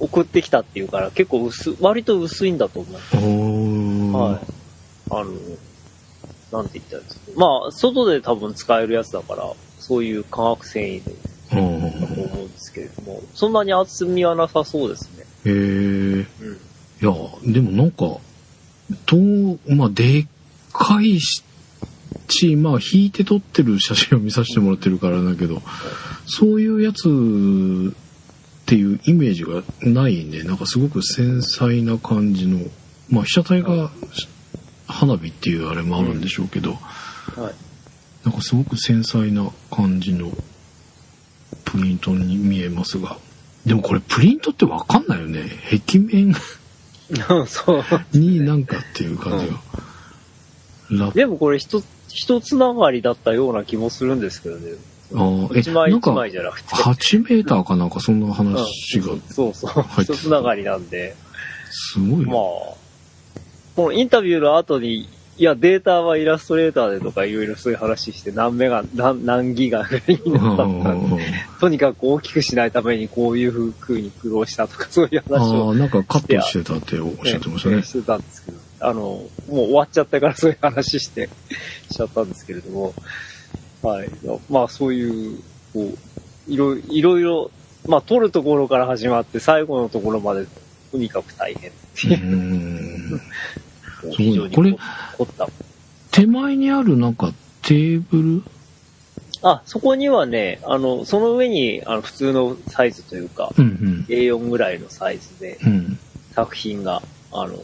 [0.00, 4.16] 送ってきたっていうから、結構薄、割と薄いんだと思う。
[4.16, 4.40] はい。
[5.10, 5.30] あの、
[6.52, 7.32] なんて言ったらいいですか。
[7.36, 11.12] まあ、外で多分使えるやつだから、そういう化学繊維で、
[11.50, 15.24] だと思うんですけれども、そんなに厚みはなさそうですね。
[15.46, 15.52] へえ。
[15.52, 16.24] うん。
[16.24, 16.26] い
[17.00, 17.12] や、
[17.52, 18.18] でもなんか、
[19.06, 19.16] と、
[19.68, 20.26] まあ、でっ
[20.72, 25.62] かいし、まあ、引いて撮ってる写真を見させてもらってるからだけど、
[26.26, 27.94] そういうやつ
[28.64, 32.60] っていうイメージがないんで、なんかすごく繊細な感じの、
[33.10, 33.90] まあ被写体が
[34.86, 36.78] 花火っていうあれもあるんでしょうけど、
[37.36, 37.54] うん、はい、
[38.24, 40.30] なんかすごく繊細な感じの
[41.66, 43.18] プリントに見えますが、
[43.66, 45.44] でもこれプリントってわかんないよね。
[45.86, 46.34] 壁面
[47.46, 47.84] そう。
[48.16, 49.46] になんかっていう感じ
[50.96, 51.06] が。
[51.08, 54.72] うん、でもこれ一つ、一つながりだったような気もするんですけどね。
[55.14, 56.74] ああ、え、一枚一枚じゃなくて。
[56.74, 60.02] 8メーターかなんかそんな話が、うん、そうそう。
[60.02, 61.14] 一つながりなんで。
[61.70, 62.26] すごい。
[62.26, 62.76] まあ、こ
[63.86, 70.96] のインタビューの後に、いや、データはイラストレーターでとかいろいろそういう話して、何メガ、何、何ギガぐらいになったのか、
[71.60, 75.70] とにかく大きくしないためにこういう風に苦労したとか、そういう話を。
[75.70, 77.76] ああ、なんかカットしてたっておっしゃってましたね。
[77.76, 81.28] ねしてたんですけど、あの、もう終わっちゃったからそういう話して
[81.90, 82.94] しちゃったんですけれども、
[83.84, 84.10] はい。
[84.48, 85.38] まあそういう、
[85.72, 87.50] こう、いろいろ、いろ
[87.86, 90.46] まあ撮るところから始まって最後のところまで
[90.90, 93.20] とにかく大変っていう。
[94.12, 94.78] 非常に凝
[95.22, 95.48] った。
[96.10, 97.32] 手前にあるなんか
[97.62, 98.42] テーブル？
[99.42, 105.98] あ、そこにはね、あの、その上に、あの、普通のサイズというか、うんうん、A4 ぐらいのサイズで、うん、
[106.32, 107.54] 作品が、あの、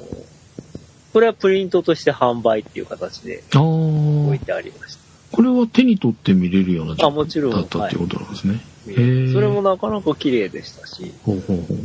[1.15, 5.00] これはプリントとして販売っていう形で置いててありました。
[5.33, 8.61] これは手に取って見れるような状態だったっていうことなんですね。
[8.87, 11.13] はい、それもなかなか綺麗でしたし。
[11.25, 11.77] ほうほうほう。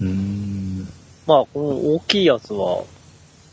[0.00, 0.08] うん。
[0.08, 0.88] うん
[1.26, 2.84] まあ、この大きいやつは、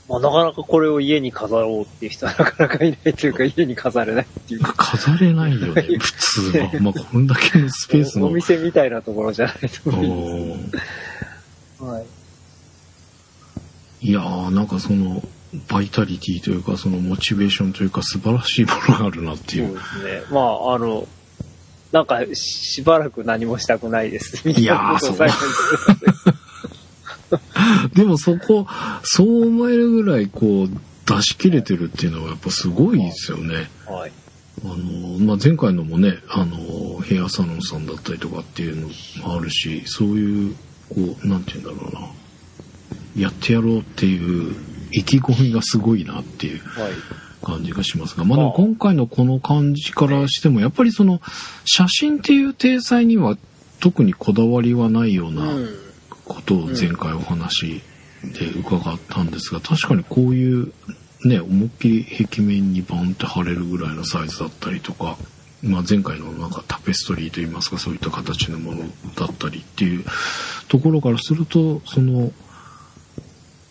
[0.08, 4.62] まあ、なかなかこれを家に飾ろうっていう人はなかなかいないというか、 家に飾れないっていう。
[4.62, 6.70] 飾れないよね、普通は。
[6.82, 8.28] まあ、こんだけのスペースの。
[8.28, 10.80] お店みたいなところじゃないと思いま
[11.80, 11.84] す。
[11.84, 12.06] はい。
[14.08, 15.24] いやー、なんかその、
[15.68, 19.68] バイタリティというか、そのモチベーションというか、素晴らしいものがあるなっていう。
[19.68, 20.24] そうですね。
[20.32, 21.08] まあ、あの、
[21.92, 24.50] なんか、しばらく何もしたくないです。
[24.50, 25.18] いやー、そう。
[27.94, 28.68] でもそこ、
[29.04, 30.70] そう思えるぐらい、こう、
[31.06, 33.70] 出し切れてるっていうのはやっぱすごいですよね。
[33.86, 34.12] はい。
[34.64, 40.56] あの、まあ、前回のもね、あの、ヘアサロンさんだったりとかっていうのもあるし、そういう、
[40.90, 42.10] こう、なんて言うんだろうな。
[43.16, 44.56] やってやろうっていう
[44.94, 46.62] 意気込みがすごいなっていう
[47.42, 51.22] 感じがしますが、まあでも今回のこの感じからしても、やっぱりその、
[51.66, 53.38] 写真っていう体裁には
[53.80, 55.44] 特にこだわりはないような
[56.26, 57.82] ことを前回お話
[58.24, 60.72] で伺ったんですが、確かにこういう
[61.26, 65.18] ね、思いっきり壁面にバンって貼れるぐらいのサイズだったりとか、
[65.64, 68.84] まあ、前回のなんかタペストリーといいますかそういった形のもの
[69.16, 70.04] だったりっていう
[70.68, 72.32] ところからするとその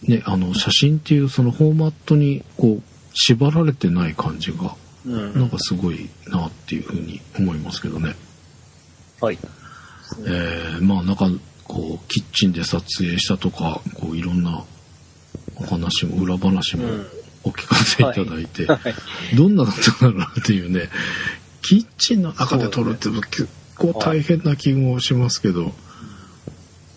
[0.03, 2.82] ね、あの、写真っていうそのフォーマットに、こう、
[3.14, 4.74] 縛られてない感じが、
[5.07, 8.14] うん、なんかすごいなっていうふうに思いますけどね。
[9.20, 9.38] はい。
[10.26, 11.28] えー、まあなんか、
[11.64, 14.64] こう、キッチンで撮影したとか、こう、いろんな
[15.57, 16.84] お話も、裏話も
[17.44, 20.88] お聞かせいただいて、うんはいはい、どんなだったんだろうなっていうね、
[21.62, 25.72] キッチンの中で撮るって結構大変な気もしますけど、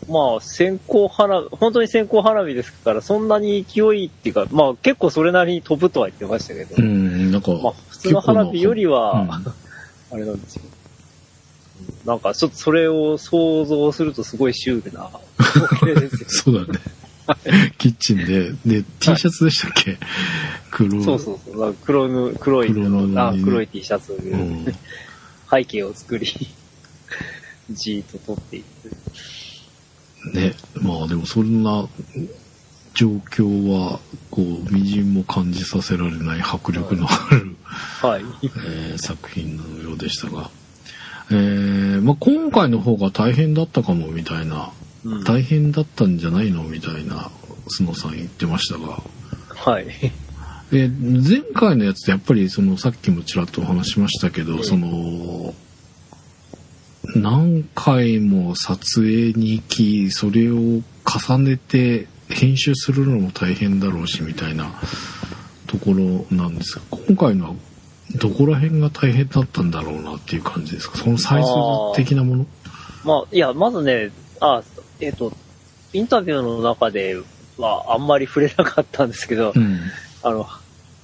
[0.07, 9.43] まあ、線香花火、本当に線香花火ですから、そんなに勢いっていうか、まあ結構それなりに飛ぶとは言ってましたけど、うん、なんか、まあ普通の花火よりは、うん、あ
[10.17, 10.63] れなんですよ。
[12.05, 15.09] なんかちょっとそれを想像するとすごいシュールな
[16.27, 16.79] そうだね。
[17.79, 19.97] キッチンで、で、T シャツでしたっけ、
[20.71, 21.75] 黒そうそうそう。
[21.83, 24.65] 黒の、黒い黒あ、黒い T シャツ、うん、
[25.49, 26.27] 背景を作り、
[27.71, 28.91] じーっと撮っていく。
[30.34, 31.88] ね、まあでもそんな
[32.93, 33.99] 状況は、
[34.32, 40.49] こう、微塵も感じさせられない迫力のある、はい、えー、作品のようでしたが、
[41.30, 44.71] えー、まあ今回の方が大変だったかもみたいな、
[45.03, 47.30] うん、大変だったんじゃないのみたいな、
[47.78, 49.01] 須野さん言ってましたが、
[49.55, 49.88] はい。
[50.71, 55.53] で、前回のやつってやっぱりそのさっきもちらっとお話しましたけど、その
[57.15, 60.83] 何回も撮影に行きそれを重
[61.39, 64.71] ねて編集するのも大変だろうしみたいな
[65.67, 67.55] ところなんですが今回のは
[68.15, 70.97] どこら辺が大変だったんだろうなっていう感じですか？
[70.97, 71.49] そのサイズ
[71.95, 72.45] 的なもの。
[73.03, 74.63] まあいやまずねあ
[74.99, 75.33] えっ、ー、と
[75.93, 77.17] インタビューの中で
[77.57, 79.79] はあんまり触れなかったんですけど、うん、
[80.23, 80.47] あの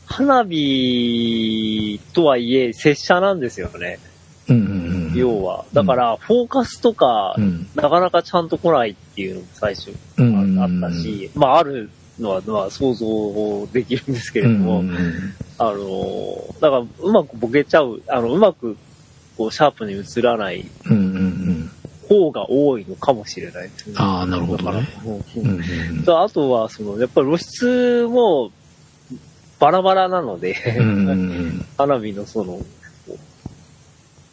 [0.06, 4.00] 花火とはいえ拙者なんですよね。
[4.50, 5.66] うんうんうん、要は。
[5.74, 11.90] だから、フォーカスとか、うん、なかなかちゃんと来ないっていうのも最初あったし、まあ、ある
[12.20, 14.84] のは、まあ、想像できるんですけれども、
[15.58, 18.78] あの、だから、うまくボケちゃう、あの、うまく、
[19.38, 20.66] こう、シャープに映らない
[22.08, 23.96] 方が多いのかもしれないですね。
[23.98, 24.88] ああ、なるほどね。
[26.08, 28.52] あとは、その、やっぱり露出も、
[29.60, 30.56] バラバラなので
[31.78, 32.60] 花火のその、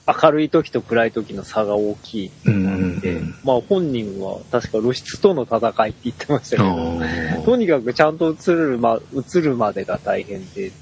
[0.08, 2.28] 明るい時と暗い時の差が大きい。
[2.28, 10.72] ってので、まあ本人は確か露出との戦いって言ってましたけど、とにかくちゃんと映るま、映るまでが大変で、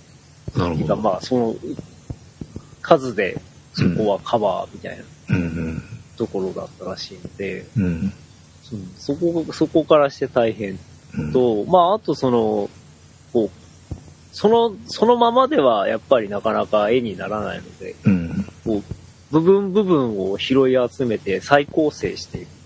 [0.57, 0.97] なるほど。
[0.97, 1.57] まあその
[2.83, 3.41] 数で
[3.73, 5.05] そこはカバーみたいな
[6.17, 8.13] ところだったらしいので、うん、
[8.97, 10.79] そこ、そこからして大変
[11.33, 12.71] と、まああとその、
[13.33, 13.51] こう、
[14.31, 19.06] その、そのままではやっぱりなかなか絵にならないので、うん、こう
[19.41, 22.57] 部分部分を拾い集めて再構成していく。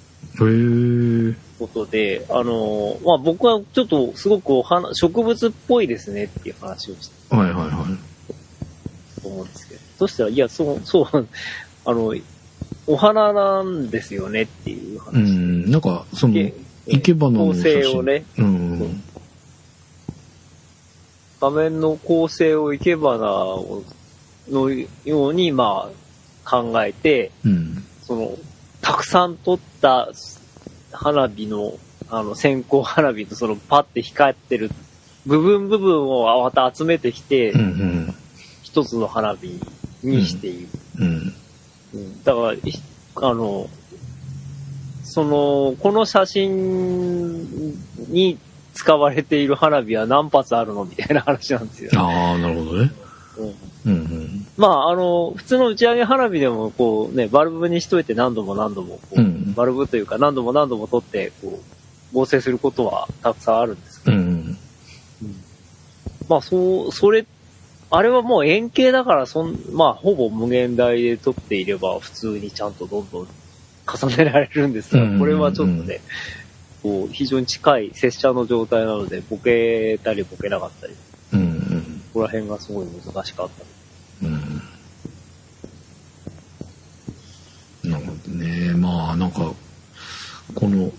[1.58, 7.36] ことで、あの、まあ、僕はちょっとすごくお花、植物っぽいですねっていう話をして。
[7.36, 7.86] はいはいは
[9.18, 9.20] い。
[9.20, 9.80] と思うんですけど。
[9.98, 11.28] そしたら、いや、そう、 そう、
[11.84, 12.14] あの、
[12.86, 15.16] お花なんですよねっていう話。
[15.16, 16.34] うん、なんか、その、
[16.86, 19.02] 生け花の構成をね、うん、
[21.40, 23.18] 画面の構成を生け花
[24.50, 24.70] の
[25.04, 26.09] ように、まあ、
[26.45, 28.36] 考えて、うん、その、
[28.80, 30.09] たくさん撮った
[30.93, 31.78] 花火の、
[32.09, 34.70] あの、線香花火とそのパッて光ってる
[35.26, 38.14] 部分部分をまた集めてきて、うんうん。
[38.62, 39.61] 一つの花火
[40.03, 40.68] にしている。
[40.99, 41.34] うん。
[41.95, 42.61] うんだから、い
[43.16, 43.68] あの、
[45.03, 47.72] その、この写真
[48.09, 48.38] に
[48.74, 51.91] 使われている花火は何発あるのみたいな話なんですよ。
[51.97, 52.93] ああ、なるほどね。
[53.38, 53.55] うん
[53.87, 54.47] うんうん。
[54.57, 61.61] まあ、あの、普通の打ち上げ花火でも、こうね、バルブにしといて何度も何度も、こううんバルブというか何度も何度も取って、こ
[62.12, 64.59] う、合成することはたくさんあるんですけど、うんうん。
[66.28, 67.24] まあ、そう、それ、
[67.91, 73.28] あれはもう円形だから、そん、まあ、ほぼ無限大で取っていれば、普通にちゃんとどんどん
[73.87, 76.01] 重ねられるんですが、うんこれはちょっとね、
[76.83, 80.95] こう、非常に近い拙者の状態なので、ボケたりボケなかったり、
[81.33, 81.69] うんうん。
[82.12, 84.26] ここら辺がすごい難しかった。
[84.26, 84.62] うん。
[87.90, 88.74] なるほどね。
[88.74, 89.52] まあ、なんか、
[90.54, 90.92] この、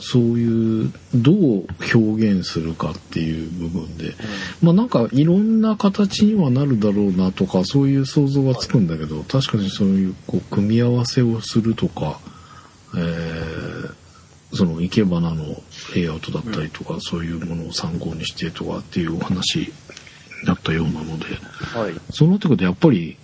[0.00, 4.14] そういう、どう表現するかっていう部分で、
[4.62, 12.20] まあなんかいろんな形にはなるだろうなとか、そういう想像はつくんだけど、確かにそういう、こう、組み合わせをするとか、
[12.96, 13.94] えー
[14.52, 15.44] その生け花の
[15.94, 19.72] レイアウトだったりとか、そういうものを参考にしてとかっていうお話
[20.44, 21.26] だったようなので、
[21.74, 21.94] はい。
[22.10, 23.16] そうなってくるとやっぱり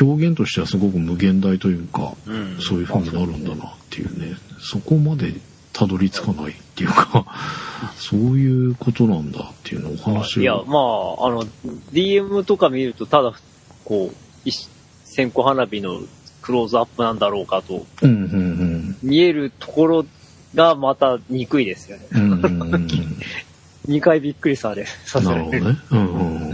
[0.00, 5.34] 表現としてはすごく無限大というか、うんそういう風になるんだなっていうね、そこまで
[5.72, 7.26] たどり着かないっていうか、
[7.96, 10.42] そういうことなんだっていうのをお話を。
[10.42, 11.44] いや、まあ、あの、
[11.92, 13.32] DM とか見ると、ただ、
[13.84, 14.68] こう、一
[15.04, 16.00] 線香花火の
[16.40, 20.06] クローズアップなんだろうかと、うんうん見えるところ
[20.54, 22.06] がまた憎いですよね。
[22.12, 22.32] うん。
[22.32, 22.88] うんうんうん。
[23.88, 25.50] 2回びっくりされ、させられる。
[25.50, 25.78] なるほどね。
[25.90, 26.52] うんうん。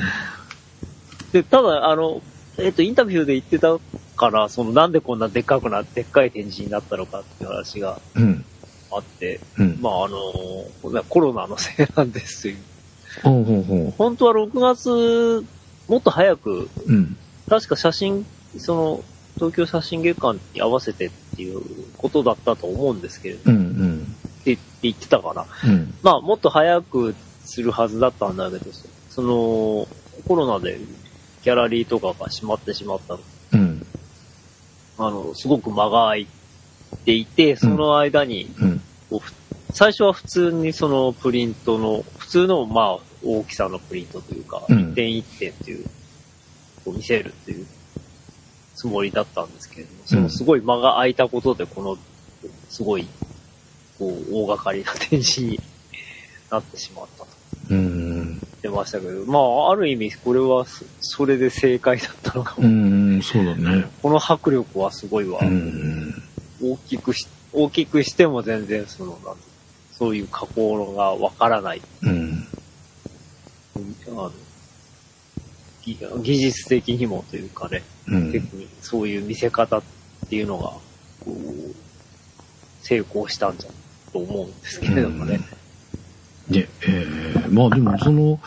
[1.33, 2.23] で、ただ、あの、
[2.59, 3.79] えっ、と、インタビューで言ってた
[4.17, 8.45] から、その、なんでこんなでっかくな、でっかい展示になったのかっていう話がうん。
[8.91, 9.79] あって、うん。
[9.81, 10.19] まあ、あの、
[11.09, 12.57] コロナのせいなんですよ。
[13.23, 15.45] ほうほうほ本当は6月、
[15.89, 16.93] もっと早く、う。
[16.93, 17.17] うん。
[17.49, 18.27] 確か写真、
[18.59, 19.05] その、
[19.37, 21.63] 東京写真月間に合わせてっていう
[21.97, 23.92] ことだったと思うんですけれど、うんうん。
[24.43, 25.47] って言ってたかな。
[25.65, 25.95] うん。
[26.03, 27.15] まあ、もっと早く
[27.45, 28.71] するはずだったんだけど、
[29.11, 29.89] その、
[30.27, 30.79] コロナで
[31.43, 33.21] ギャラリーとかが閉まってしまったの。
[33.53, 33.87] うん。
[34.99, 36.27] あの、すごく間が空い
[37.05, 38.49] ていて、その間に、
[39.73, 45.85] 最初は普通にそのプリントの、普通のまあ大きさのプリントというか、うん一点一点っていう、
[46.85, 47.67] こう見せるっていう
[48.75, 51.99] つもりだったんですけれども、そのすごい間が空いたことで、この、
[52.69, 53.07] すごい、
[54.03, 55.61] こう、大掛かりな展示に
[56.51, 57.29] なってしまったと
[57.71, 58.25] うん。
[58.25, 62.67] 言ってましたけど、まあ、ある意味、これはそ、それで正解だったのかも。
[62.67, 63.23] うん。
[63.23, 63.87] そうだね。
[64.03, 65.39] この迫力はすごいわ。
[65.41, 66.15] うん。
[66.61, 69.37] 大きくし、大きくしても全然その、なん
[69.93, 71.83] そういう加工がわからない。
[72.03, 72.47] うん。
[73.77, 74.33] あの
[75.85, 78.49] 技技術的にもというかね、うん。
[78.81, 79.83] そういう見せ方っ
[80.29, 80.73] ていうのが、
[82.83, 83.71] 成功したんじゃ
[84.13, 85.41] と思うんですけれどもね。
[86.51, 88.41] で、えーまあでもその、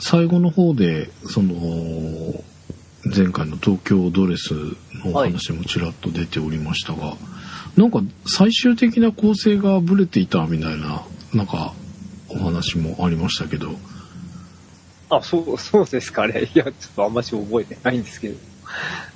[0.00, 1.54] 最後の方で、その、
[3.04, 4.52] 前回の東京ドレス
[5.04, 7.16] のお話もちらっと出ておりましたが、
[7.76, 11.02] なんか最終的な構成がブレていたみたいな、
[11.34, 11.74] なんか
[12.28, 13.70] お話もありましたけど、
[15.08, 16.50] あ、そう、そうですかね。
[16.54, 18.36] いや、ちょっとあんまし覚えてないんですけど。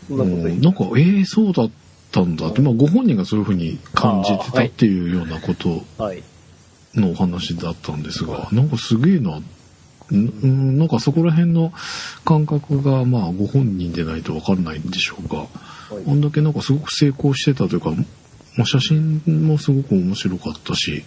[0.09, 1.71] そんなことんなんか、えー、そうだっ
[2.11, 2.49] たんだ。
[2.49, 6.23] って、まあご本人がそういうふうに感じてたっていうようなことはい。
[6.95, 9.41] のお話だったんですが、なんかすげえな、
[10.11, 11.73] なんかそこら辺の
[12.25, 15.49] 感覚がまあご本人でないとわかんないんでしょうが、はい。
[16.09, 17.91] あんだけなんかすごく成功してたというか、
[18.57, 21.05] まあ、写真もすごく面白かったし、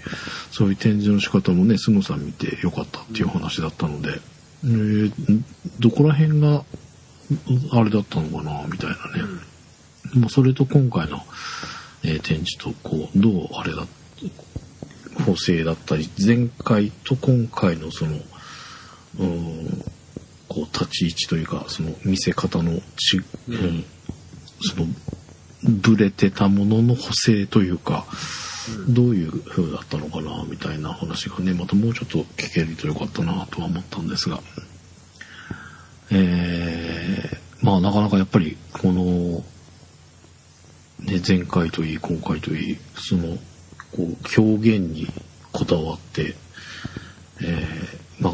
[0.52, 4.20] そういう展示の仕方もね、スノさん見てよかったっていう話だったので、
[4.64, 5.44] えー
[5.80, 6.64] どこら辺が
[7.72, 9.53] あれだったのかな、みたいなね。
[10.14, 11.22] まあ、それと今回の、
[12.04, 13.88] えー展示とこう、どうあれだ、
[15.26, 19.84] 構成だったり、前回と今回のその、うーん、
[20.48, 23.86] こう、立ち位置というか、その見せ方のち、うん、
[24.62, 24.88] その、
[25.64, 28.06] ブレてたものの補正というか、
[28.88, 34.42] どういう風だったのかな、みたいな話がね、またもうちょっと聞けるとよかったな、とは思ったんですが、
[36.12, 39.44] えー、まあなかなかやっぱり、この、
[41.04, 43.38] ね、前回といい、今回といい、その、
[43.92, 45.08] こう、表現に
[45.52, 46.36] こだわって、
[47.42, 48.34] えー、まあ、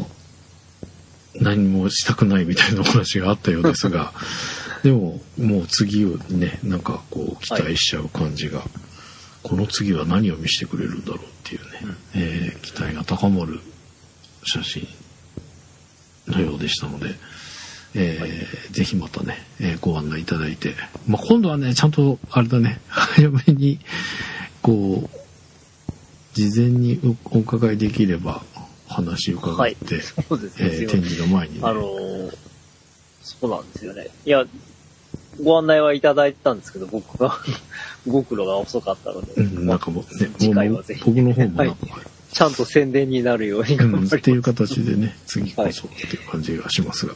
[1.34, 4.12] 何もしたくないみたいなお話があったようですが、
[4.82, 8.62] でも、もう次をね、なんかこう、期待しちゃう感じが、
[9.42, 13.60] この次は何を見せてくれるんだろうっていうね、えー期待が高まる
[14.44, 14.86] 写真
[16.28, 17.14] のようでしたので、
[17.94, 18.30] えーはい、
[18.70, 20.74] ぜひまたね、えー、ご案内いただいて、
[21.06, 23.80] まあ、今度はね、ちゃんと、あれだね、 早めに、
[24.62, 25.20] こう、
[26.34, 28.42] 事前にお伺いできれば、
[28.86, 32.36] 話伺って、はい、そうですね、えー、展示の前に、ね、あのー、
[33.22, 34.08] そうなんですよね。
[34.24, 34.44] いや、
[35.42, 37.36] ご案内はいただいたんですけど、僕が
[38.06, 39.32] ご苦労が遅かったので。
[39.34, 44.16] うん、なんかもうね、 次回はぜひ、僕の方もなんか、はいちゃんと宣伝になるように頑張ります。
[44.16, 47.14] っていう形でね、 次こそっていう感じがしますが。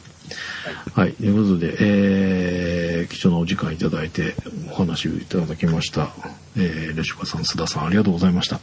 [0.93, 1.13] はい。
[1.13, 4.35] ということで、えー、貴重なお時間いただいて
[4.71, 6.13] お話をいただきました。
[6.57, 8.59] えー、レシュカさん、須田さん、ありがとうございました。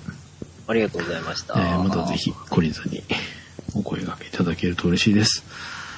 [0.66, 1.55] ありがとうございました。
[1.55, 3.03] えー、またぜひ懲りずに
[3.74, 5.44] お声掛けいただけると嬉しいです。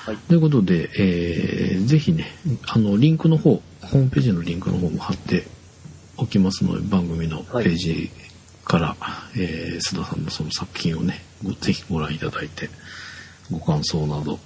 [0.06, 2.30] はい、ということで、えー、ぜひね、
[2.66, 5.46] あの、リンクの方、ホームページのリンクの方も貼って
[6.16, 8.10] おきますので、番組のページ
[8.64, 11.22] から、はい、えー、須田さんのその作品をね、
[11.60, 12.70] ぜひご覧いただいて、
[13.50, 14.38] ご感想など、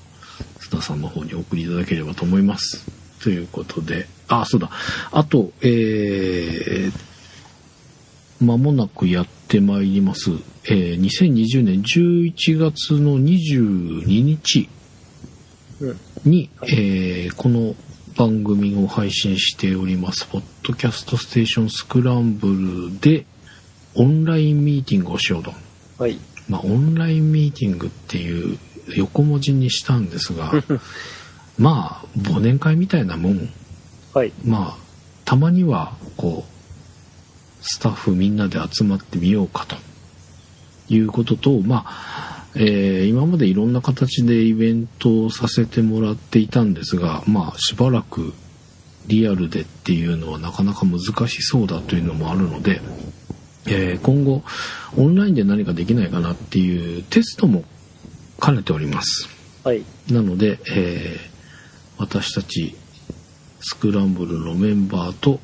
[0.60, 2.84] 須田さんの方に送りいただければと思います。
[3.22, 4.70] ということで、あ、そうだ。
[5.10, 10.30] あと、えー、間もなくやってまいります、
[10.64, 14.68] えー、2020年11月の22日
[16.24, 17.74] に、うん、えー、この
[18.16, 23.26] 番組を配信しております、ポッドキャストステーションスクランブルで、
[23.94, 25.52] オンラインミーティングをしようと。
[25.98, 26.18] はい。
[26.48, 28.58] まあ、オンラインミーティングっていう
[28.94, 30.52] 横文字にしたんですが、
[31.58, 33.48] まあ、忘年会みたいなもん。
[34.14, 34.32] はい。
[34.44, 34.88] まあ、
[35.24, 36.58] たまには、こう、
[37.60, 39.76] スタッフみんなで集まってみようかと
[40.88, 48.32] いうことと、まあ、えー、今までいろんな形でイベントをさせてもらっていたんですが、まあ、しばらく
[49.06, 52.80] リアルでっていうのはなかなか難しそうだというのもあるので、
[53.70, 54.42] えー、今後
[54.96, 57.64] オンラインで何かできないかなっていうテストも
[58.42, 59.28] 兼ねております。
[59.64, 59.84] はい。
[60.10, 61.30] なので、えー、
[61.98, 62.74] 私たち
[63.60, 65.40] スクランブルのメンバーと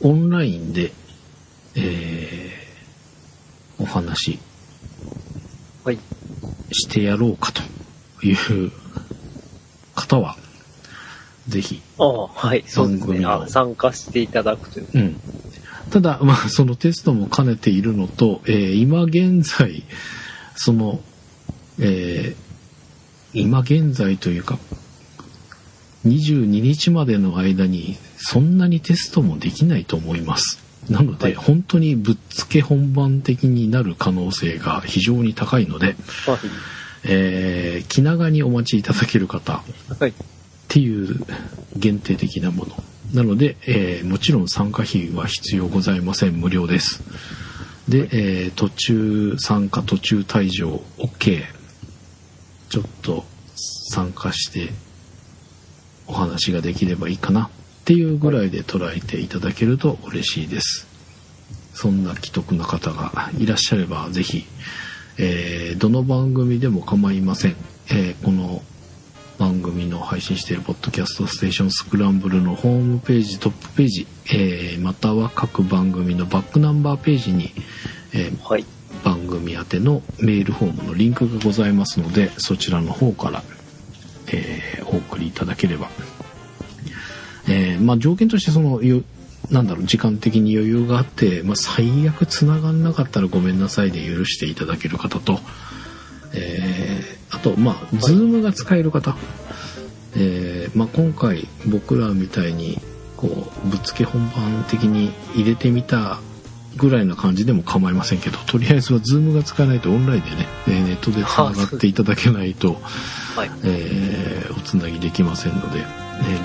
[0.00, 0.92] オンラインで、
[1.74, 4.38] えー、お話、
[5.84, 5.98] はい。
[6.70, 7.62] してやろうかと
[8.24, 8.70] いう
[9.94, 10.36] 方は、
[11.48, 13.24] ぜひ、はい、そうですね。
[13.48, 14.88] 参加していただくという。
[14.94, 15.20] うん。
[15.90, 19.84] ただ、まあ、そのテストも兼ねているのと、えー、今現在、
[20.56, 21.00] その、
[21.78, 24.58] えー、今現在というか、
[26.06, 30.58] 22日までの間に、そんなにテストもできないと思います。
[30.90, 35.96] なので、はい、本当にぶっつけ本番的になる可能性が非常に高いので、はい、
[37.04, 39.62] えー、気長にお待ちいただける方、
[39.98, 40.14] はい、っ
[40.68, 41.16] ていう
[41.76, 42.72] 限定的なもの
[43.12, 46.34] なので、えー、もちろん参加費は必要ございません。
[46.34, 47.02] 無料です。
[47.88, 51.42] で、えー、途中参加、途中退場、OK。
[52.68, 53.24] ちょっと
[53.90, 54.72] 参加して
[56.06, 57.50] お話ができればいいかなっ
[57.86, 60.86] ていうぐらいで捉えていただけると嬉しいです。
[61.72, 64.44] そんな既得な方がいらっしゃれば、ぜひ、
[65.16, 67.56] えー、どの番組でも構いません。
[67.88, 68.62] えー、この
[69.38, 77.52] 番組の配信しているポッドキャストステーションスクランブルのホームページトップページ、えー、または各番組のバックナンバーページに、
[78.12, 78.64] えーはい、
[79.04, 83.44] 番組宛てのメールフォームのリンクがございますのでそちらの方から、
[84.32, 85.88] えー、お送りいただければ、
[87.48, 88.80] えー、まあ、条件としてその
[89.50, 95.38] なんだろう時間的に余裕があって、まあ、最悪つながんなかったらごめんなさいで許していただける方と、
[96.34, 99.16] えー、あとまあ Zoom が使える方、
[100.16, 102.80] えー、まあ、今回僕らみたいに
[103.16, 103.28] こ
[103.64, 106.18] うぶっつけ本番的に入れてみた
[106.76, 112.74] ぐらいな感じでも構いませんけどとりあえずは Zoom が使えないとオンラインでねネットでつながっていただけないと、
[113.36, 115.84] はい、えー、おつなぎできませんので、ね、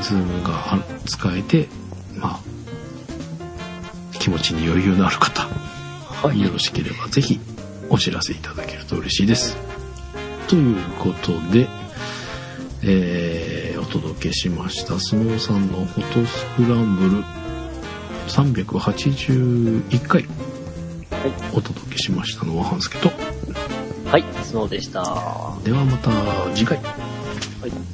[0.02, 1.68] Zoom が使えて
[2.18, 2.39] まあ
[4.20, 7.39] 気持ちに余裕のある方、はい、よろしければ是非
[7.89, 9.72] お知らせいただけると嬉しいです。
[10.48, 11.68] ということで、
[12.84, 15.00] えー、お届けしました。
[15.00, 17.24] スノーさんのフォトスクランブル
[18.28, 20.28] 381回、は
[21.28, 23.10] い、お届けしましたのは半助と。
[24.10, 25.02] はいスノーでした。
[25.64, 26.12] ではまた
[26.56, 26.78] 次回。
[26.78, 27.93] はい